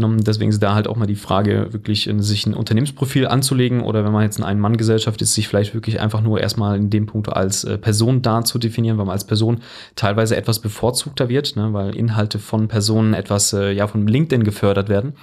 Deswegen 0.00 0.50
ist 0.50 0.62
da 0.62 0.74
halt 0.74 0.86
auch 0.86 0.94
mal 0.94 1.06
die 1.06 1.16
Frage, 1.16 1.72
wirklich 1.72 2.08
sich 2.18 2.46
ein 2.46 2.54
Unternehmensprofil 2.54 3.26
anzulegen 3.26 3.80
oder 3.80 4.04
wenn 4.04 4.12
man 4.12 4.22
jetzt 4.22 4.38
in 4.38 4.44
Ein-Mann-Gesellschaft 4.44 5.20
ist, 5.22 5.34
sich 5.34 5.48
vielleicht 5.48 5.74
wirklich 5.74 5.98
einfach 5.98 6.20
nur 6.20 6.40
erstmal 6.40 6.76
in 6.76 6.88
dem 6.88 7.06
Punkt 7.06 7.28
als 7.28 7.64
äh, 7.64 7.78
Person 7.78 8.22
darzulegen 8.22 8.57
definieren, 8.58 8.98
weil 8.98 9.06
man 9.06 9.12
als 9.12 9.26
Person 9.26 9.60
teilweise 9.96 10.36
etwas 10.36 10.58
bevorzugter 10.58 11.28
wird, 11.28 11.56
ne, 11.56 11.72
weil 11.72 11.94
Inhalte 11.94 12.38
von 12.38 12.68
Personen 12.68 13.14
etwas 13.14 13.52
äh, 13.52 13.72
ja 13.72 13.86
von 13.86 14.06
LinkedIn 14.06 14.44
gefördert 14.44 14.88
werden. 14.88 15.14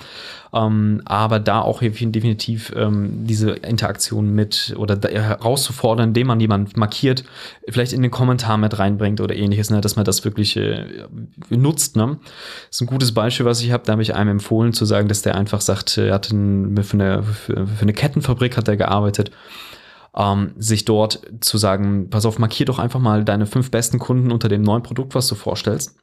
Ähm, 0.54 1.02
aber 1.06 1.40
da 1.40 1.62
auch 1.62 1.82
definitiv 1.82 2.72
ähm, 2.76 3.26
diese 3.26 3.52
Interaktion 3.52 4.34
mit 4.34 4.74
oder 4.78 4.98
herauszufordern, 5.02 6.10
indem 6.10 6.28
man 6.28 6.40
jemanden 6.40 6.80
markiert, 6.80 7.26
vielleicht 7.68 7.92
in 7.92 8.02
den 8.02 8.12
Kommentar 8.12 8.58
mit 8.58 8.80
reinbringt 8.80 9.20
oder 9.20 9.36
ähnliches, 9.36 9.70
ne, 9.70 9.82
dass 9.82 9.98
man 9.98 10.06
das 10.06 10.24
wirklich 10.24 10.56
äh, 10.56 10.86
nutzt. 11.50 11.98
Ne? 11.98 12.18
Das 12.68 12.78
ist 12.78 12.82
ein 12.82 12.88
gutes 12.88 13.14
Beispiel, 13.14 13.46
was 13.46 13.62
ich 13.62 13.72
habe. 13.72 13.84
Da 13.86 13.94
habe 13.94 14.02
ich 14.02 14.16
einem 14.16 14.32
empfohlen 14.32 14.72
zu 14.72 14.86
sagen, 14.86 15.10
dass 15.10 15.22
der 15.22 15.36
einfach 15.36 15.62
sagt, 15.62 15.98
er 15.98 16.14
hat 16.14 16.32
ein, 16.32 16.82
für, 16.84 16.94
eine, 16.94 17.24
für 17.24 17.68
eine 17.82 17.94
Kettenfabrik 17.94 18.56
hat 18.56 18.68
er 18.68 18.78
gearbeitet 18.78 19.32
ähm, 20.16 20.54
sich 20.58 20.86
dort 20.86 21.22
zu 21.42 21.58
sagen, 21.58 22.10
pass 22.10 22.26
auf, 22.26 22.40
markier 22.40 22.66
doch 22.66 22.80
einfach 22.80 23.00
mal 23.00 23.24
deine 23.24 23.46
fünf 23.46 23.72
besten 23.72 24.00
Kunden 24.00 24.32
unter 24.32 24.48
dem 24.48 24.62
neuen 24.62 24.84
Produkt, 24.84 25.16
was 25.16 25.28
du 25.28 25.36
vorstellst. 25.36 25.98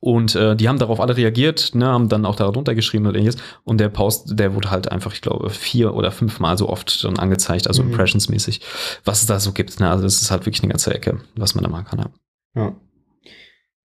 Und 0.00 0.34
äh, 0.34 0.54
die 0.54 0.68
haben 0.68 0.78
darauf 0.78 1.00
alle 1.00 1.16
reagiert, 1.16 1.74
ne, 1.74 1.86
haben 1.86 2.10
dann 2.10 2.26
auch 2.26 2.36
darunter 2.36 2.74
geschrieben 2.74 3.06
oder 3.06 3.16
ähnliches. 3.16 3.40
Und 3.64 3.78
der 3.78 3.88
Post, 3.88 4.38
der 4.38 4.54
wurde 4.54 4.70
halt 4.70 4.92
einfach, 4.92 5.14
ich 5.14 5.22
glaube, 5.22 5.48
vier 5.48 5.94
oder 5.94 6.12
fünfmal 6.12 6.58
so 6.58 6.68
oft 6.68 6.90
schon 6.90 7.18
angezeigt, 7.18 7.68
also 7.68 7.82
mhm. 7.82 7.90
impressionsmäßig, 7.90 8.60
was 9.04 9.22
es 9.22 9.26
da 9.26 9.40
so 9.40 9.52
gibt. 9.52 9.80
Ne? 9.80 9.88
Also 9.88 10.04
das 10.04 10.20
ist 10.20 10.30
halt 10.30 10.44
wirklich 10.44 10.62
eine 10.62 10.72
ganze 10.72 10.94
Ecke, 10.94 11.20
was 11.36 11.54
man 11.54 11.64
da 11.64 11.70
machen 11.70 11.86
kann. 11.86 11.98
Ja. 12.00 12.62
ja. 12.62 12.76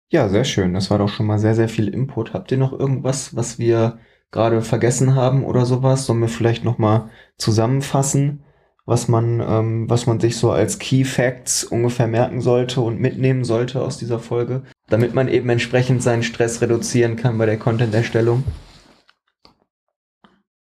Ja, 0.09 0.29
sehr 0.29 0.45
schön. 0.45 0.73
Das 0.73 0.89
war 0.89 0.97
doch 0.99 1.09
schon 1.09 1.25
mal 1.25 1.37
sehr, 1.37 1.53
sehr 1.53 1.67
viel 1.67 1.89
Input. 1.89 2.33
Habt 2.33 2.51
ihr 2.51 2.57
noch 2.57 2.71
irgendwas, 2.71 3.35
was 3.35 3.59
wir 3.59 3.99
gerade 4.31 4.61
vergessen 4.61 5.15
haben 5.15 5.43
oder 5.43 5.65
sowas? 5.65 6.05
Sollen 6.05 6.21
wir 6.21 6.29
vielleicht 6.29 6.63
noch 6.63 6.77
mal 6.77 7.09
zusammenfassen? 7.37 8.43
Was 8.87 9.09
man, 9.09 9.41
ähm, 9.41 9.89
was 9.89 10.07
man 10.07 10.19
sich 10.19 10.37
so 10.37 10.49
als 10.49 10.79
Key 10.79 11.03
Facts 11.03 11.65
ungefähr 11.65 12.07
merken 12.07 12.39
sollte 12.39 12.79
und 12.79 12.99
mitnehmen 12.99 13.43
sollte 13.43 13.81
aus 13.81 13.97
dieser 13.97 14.17
Folge, 14.17 14.63
damit 14.87 15.13
man 15.13 15.27
eben 15.27 15.49
entsprechend 15.49 16.01
seinen 16.01 16.23
Stress 16.23 16.61
reduzieren 16.61 17.17
kann 17.17 17.37
bei 17.37 17.45
der 17.45 17.59
Content-Erstellung? 17.59 18.45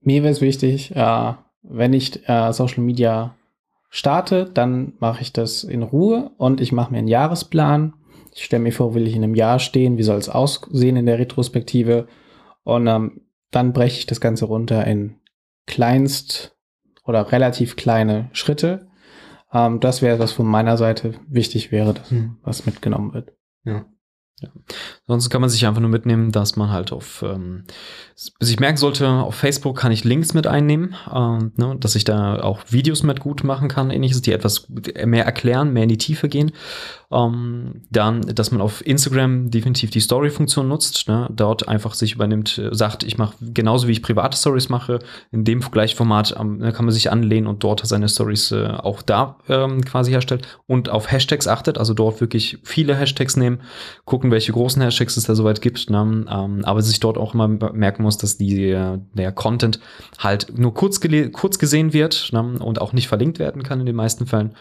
Mir 0.01 0.23
wäre 0.23 0.33
es 0.33 0.41
wichtig, 0.41 0.97
äh, 0.97 1.35
wenn 1.63 1.93
ich 1.93 2.27
äh, 2.27 2.53
Social 2.53 2.83
Media 2.83 3.37
starte, 3.91 4.47
dann 4.47 4.95
mache 4.99 5.21
ich 5.21 5.35
das 5.35 5.63
in 5.63 5.83
Ruhe 5.83 6.31
und 6.39 6.63
ich 6.63 6.73
mache 6.73 6.93
mir 6.93 6.99
einen 6.99 7.09
Jahresplan. 7.09 7.93
Ich 8.35 8.45
stelle 8.45 8.63
mir 8.63 8.73
vor, 8.73 8.95
will 8.95 9.07
ich 9.07 9.15
in 9.15 9.25
einem 9.25 9.35
Jahr 9.35 9.59
stehen, 9.59 9.99
wie 9.99 10.03
soll 10.03 10.19
es 10.19 10.31
aussehen 10.31 10.97
in 10.97 11.07
der 11.07 11.19
Retrospektive 11.19 12.07
und 12.65 12.87
ähm, 12.87 13.21
dann 13.51 13.75
breche 13.75 13.99
ich 13.99 14.07
das 14.07 14.23
Ganze 14.23 14.47
runter 14.47 14.87
in 14.87 15.17
kleinst 15.67 16.56
oder 17.07 17.33
relativ 17.33 17.77
kleine 17.77 18.29
Schritte. 18.33 18.89
Ähm, 19.53 19.81
das 19.81 20.03
wäre, 20.03 20.19
was 20.19 20.33
von 20.33 20.47
meiner 20.47 20.77
Seite 20.77 21.15
wichtig 21.29 21.73
wäre, 21.73 21.95
dass, 21.95 22.11
hm. 22.11 22.37
was 22.43 22.67
mitgenommen 22.67 23.15
wird. 23.15 23.33
Ja. 23.65 23.87
Ja. 24.41 24.51
Sonst 25.07 25.31
kann 25.31 25.41
man 25.41 25.49
sich 25.49 25.67
einfach 25.67 25.81
nur 25.81 25.89
mitnehmen, 25.89 26.31
dass 26.31 26.57
man 26.57 26.71
halt 26.71 26.93
auf, 26.93 27.25
ähm, 27.27 27.65
sich 28.15 28.61
merken 28.61 28.77
sollte, 28.77 29.09
auf 29.09 29.35
Facebook 29.35 29.79
kann 29.79 29.93
ich 29.93 30.05
Links 30.05 30.35
mit 30.35 30.47
einnehmen, 30.47 30.95
ähm, 31.15 31.53
ne, 31.57 31.77
dass 31.81 31.95
ich 31.95 32.05
da 32.05 32.41
auch 32.43 32.61
Videos 32.69 33.03
mit 33.03 33.21
gut 33.21 33.45
machen 33.45 33.69
kann, 33.69 33.91
ähnliches, 33.91 34.21
die 34.21 34.33
etwas 34.33 34.67
mehr 34.69 35.25
erklären, 35.25 35.73
mehr 35.73 35.85
in 35.85 35.89
die 35.89 35.97
Tiefe 35.97 36.29
gehen. 36.29 36.53
Ähm, 37.11 37.83
dann, 37.91 38.23
dass 38.23 38.51
man 38.51 38.61
auf 38.61 38.85
Instagram 38.85 39.51
definitiv 39.51 39.91
die 39.91 40.01
Story-Funktion 40.01 40.69
nutzt, 40.69 41.09
ne, 41.09 41.29
dort 41.31 41.69
einfach 41.69 41.95
sich 41.95 42.15
übernimmt, 42.15 42.59
äh, 42.59 42.75
sagt, 42.75 43.05
ich 43.05 43.17
mache 43.17 43.37
genauso 43.41 43.87
wie 43.87 43.93
ich 43.93 44.03
private 44.03 44.37
Stories 44.37 44.69
mache, 44.69 44.99
in 45.31 45.45
dem 45.45 45.61
gleichen 45.61 45.97
Format 45.97 46.35
ähm, 46.39 46.61
kann 46.61 46.85
man 46.85 46.93
sich 46.93 47.11
anlehnen 47.11 47.47
und 47.47 47.63
dort 47.63 47.87
seine 47.87 48.09
Stories 48.09 48.51
äh, 48.51 48.67
auch 48.67 49.03
da 49.03 49.39
ähm, 49.49 49.85
quasi 49.85 50.11
herstellt 50.11 50.47
und 50.67 50.89
auf 50.89 51.11
Hashtags 51.11 51.47
achtet, 51.47 51.79
also 51.79 51.95
dort 51.95 52.21
wirklich 52.21 52.59
viele 52.65 52.97
Hashtags 52.97 53.37
nehmen, 53.37 53.61
gucken, 54.05 54.26
welche 54.31 54.53
großen 54.53 54.83
Hashtags 54.83 55.17
es 55.17 55.25
da 55.25 55.35
soweit 55.35 55.61
gibt, 55.61 55.91
ne, 55.91 56.27
ähm, 56.29 56.65
aber 56.65 56.83
sich 56.83 57.01
dort 57.01 57.19
auch 57.19 57.35
immer 57.35 57.49
merken 57.49 58.03
muss, 58.03 58.19
dass 58.19 58.37
die, 58.37 58.71
äh, 58.71 58.99
der 59.15 59.33
Content 59.33 59.81
halt 60.19 60.59
nur 60.59 60.75
kurz, 60.75 61.01
kurz 61.33 61.59
gesehen 61.59 61.93
wird 61.93 62.31
ne, 62.33 62.59
und 62.59 62.81
auch 62.81 62.93
nicht 62.93 63.09
verlinkt 63.09 63.39
werden 63.39 63.63
kann 63.63 63.81
in 63.81 63.87
den 63.87 63.97
meisten 63.97 64.27
Fällen 64.27 64.55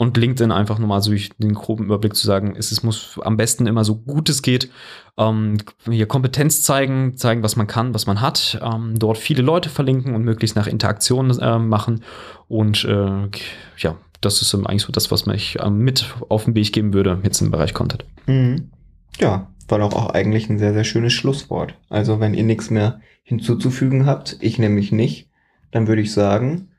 und 0.00 0.16
LinkedIn 0.16 0.50
einfach 0.50 0.78
nochmal 0.78 1.02
so 1.02 1.12
den 1.38 1.52
groben 1.52 1.84
Überblick 1.84 2.16
zu 2.16 2.26
sagen, 2.26 2.54
es, 2.56 2.72
es 2.72 2.82
muss 2.82 3.20
am 3.22 3.36
besten 3.36 3.66
immer 3.66 3.84
so 3.84 3.96
gut 3.96 4.30
es 4.30 4.40
geht, 4.40 4.70
ähm, 5.18 5.58
hier 5.90 6.06
Kompetenz 6.06 6.62
zeigen, 6.62 7.18
zeigen, 7.18 7.42
was 7.42 7.56
man 7.56 7.66
kann, 7.66 7.92
was 7.92 8.06
man 8.06 8.22
hat, 8.22 8.58
ähm, 8.62 8.98
dort 8.98 9.18
viele 9.18 9.42
Leute 9.42 9.68
verlinken 9.68 10.14
und 10.14 10.24
möglichst 10.24 10.56
nach 10.56 10.66
Interaktion 10.66 11.38
äh, 11.38 11.58
machen 11.58 12.02
und 12.48 12.82
äh, 12.86 13.28
ja, 13.76 13.96
das 14.22 14.40
ist 14.40 14.54
eigentlich 14.54 14.82
so 14.82 14.92
das, 14.92 15.10
was 15.10 15.26
mich 15.26 15.58
äh, 15.58 15.68
mit 15.68 16.14
auf 16.30 16.44
den 16.44 16.54
Weg 16.54 16.72
geben 16.72 16.94
würde, 16.94 17.18
jetzt 17.22 17.42
im 17.42 17.50
Bereich 17.50 17.74
Content. 17.74 18.06
Mhm. 18.26 18.70
Ja, 19.18 19.52
war 19.68 19.78
doch 19.78 19.94
auch 19.94 20.10
eigentlich 20.10 20.48
ein 20.48 20.58
sehr, 20.58 20.72
sehr 20.72 20.84
schönes 20.84 21.12
Schlusswort. 21.12 21.74
Also 21.88 22.20
wenn 22.20 22.34
ihr 22.34 22.44
nichts 22.44 22.70
mehr 22.70 23.00
hinzuzufügen 23.22 24.06
habt, 24.06 24.36
ich 24.40 24.58
nämlich 24.58 24.92
nicht, 24.92 25.28
dann 25.70 25.86
würde 25.86 26.02
ich 26.02 26.12
sagen, 26.12 26.70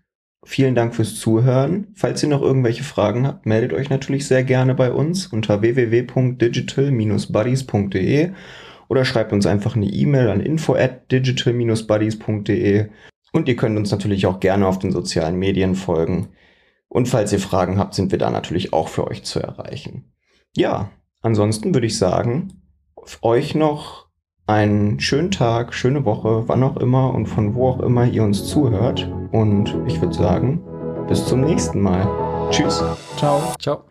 Vielen 0.44 0.74
Dank 0.74 0.96
fürs 0.96 1.20
Zuhören. 1.20 1.90
Falls 1.94 2.24
ihr 2.24 2.30
noch 2.30 2.42
irgendwelche 2.42 2.84
Fragen 2.84 3.28
habt, 3.28 3.46
meldet 3.46 3.74
euch 3.74 3.92
natürlich 3.92 4.28
sehr 4.28 4.44
gerne 4.44 4.74
bei 4.74 4.92
uns 4.92 5.28
unter 5.28 5.62
www.digital-buddies.de 5.62 8.32
oder 8.88 9.06
schreibt 9.06 9.34
uns 9.34 9.46
einfach 9.46 9.76
eine 9.76 9.86
E-Mail 9.86 10.30
an 10.30 10.42
info 10.42 10.74
at 10.74 11.12
digital-buddies.de 11.12 12.88
und 13.32 13.48
ihr 13.48 13.56
könnt 13.56 13.78
uns 13.78 13.92
natürlich 13.92 14.26
auch 14.26 14.40
gerne 14.40 14.66
auf 14.66 14.80
den 14.80 14.92
sozialen 14.92 15.38
Medien 15.38 15.76
folgen. 15.76 16.30
Und 16.90 17.08
falls 17.08 17.32
ihr 17.32 17.40
Fragen 17.40 17.78
habt, 17.78 17.94
sind 17.94 18.12
wir 18.12 18.18
da 18.18 18.32
natürlich 18.32 18.74
auch 18.74 18.88
für 18.88 19.06
euch 19.08 19.22
zu 19.24 19.40
erreichen. 19.40 20.12
Ja, 20.58 20.90
ansonsten 21.22 21.74
würde 21.74 21.88
ich 21.88 21.98
sagen, 21.98 22.62
euch 23.22 23.56
noch 23.56 24.08
einen 24.48 25.00
schönen 25.00 25.32
Tag, 25.32 25.74
schöne 25.74 26.06
Woche, 26.06 26.44
wann 26.48 26.64
auch 26.64 26.78
immer 26.78 27.14
und 27.14 27.28
von 27.28 27.56
wo 27.56 27.70
auch 27.70 27.80
immer 27.80 28.06
ihr 28.06 28.24
uns 28.24 28.48
zuhört. 28.48 29.12
Und 29.32 29.76
ich 29.88 30.02
würde 30.02 30.14
sagen, 30.14 30.62
bis 31.08 31.26
zum 31.26 31.42
nächsten 31.42 31.82
Mal. 31.82 32.08
Tschüss. 32.52 32.84
Ciao. 33.18 33.42
Ciao. 33.60 33.91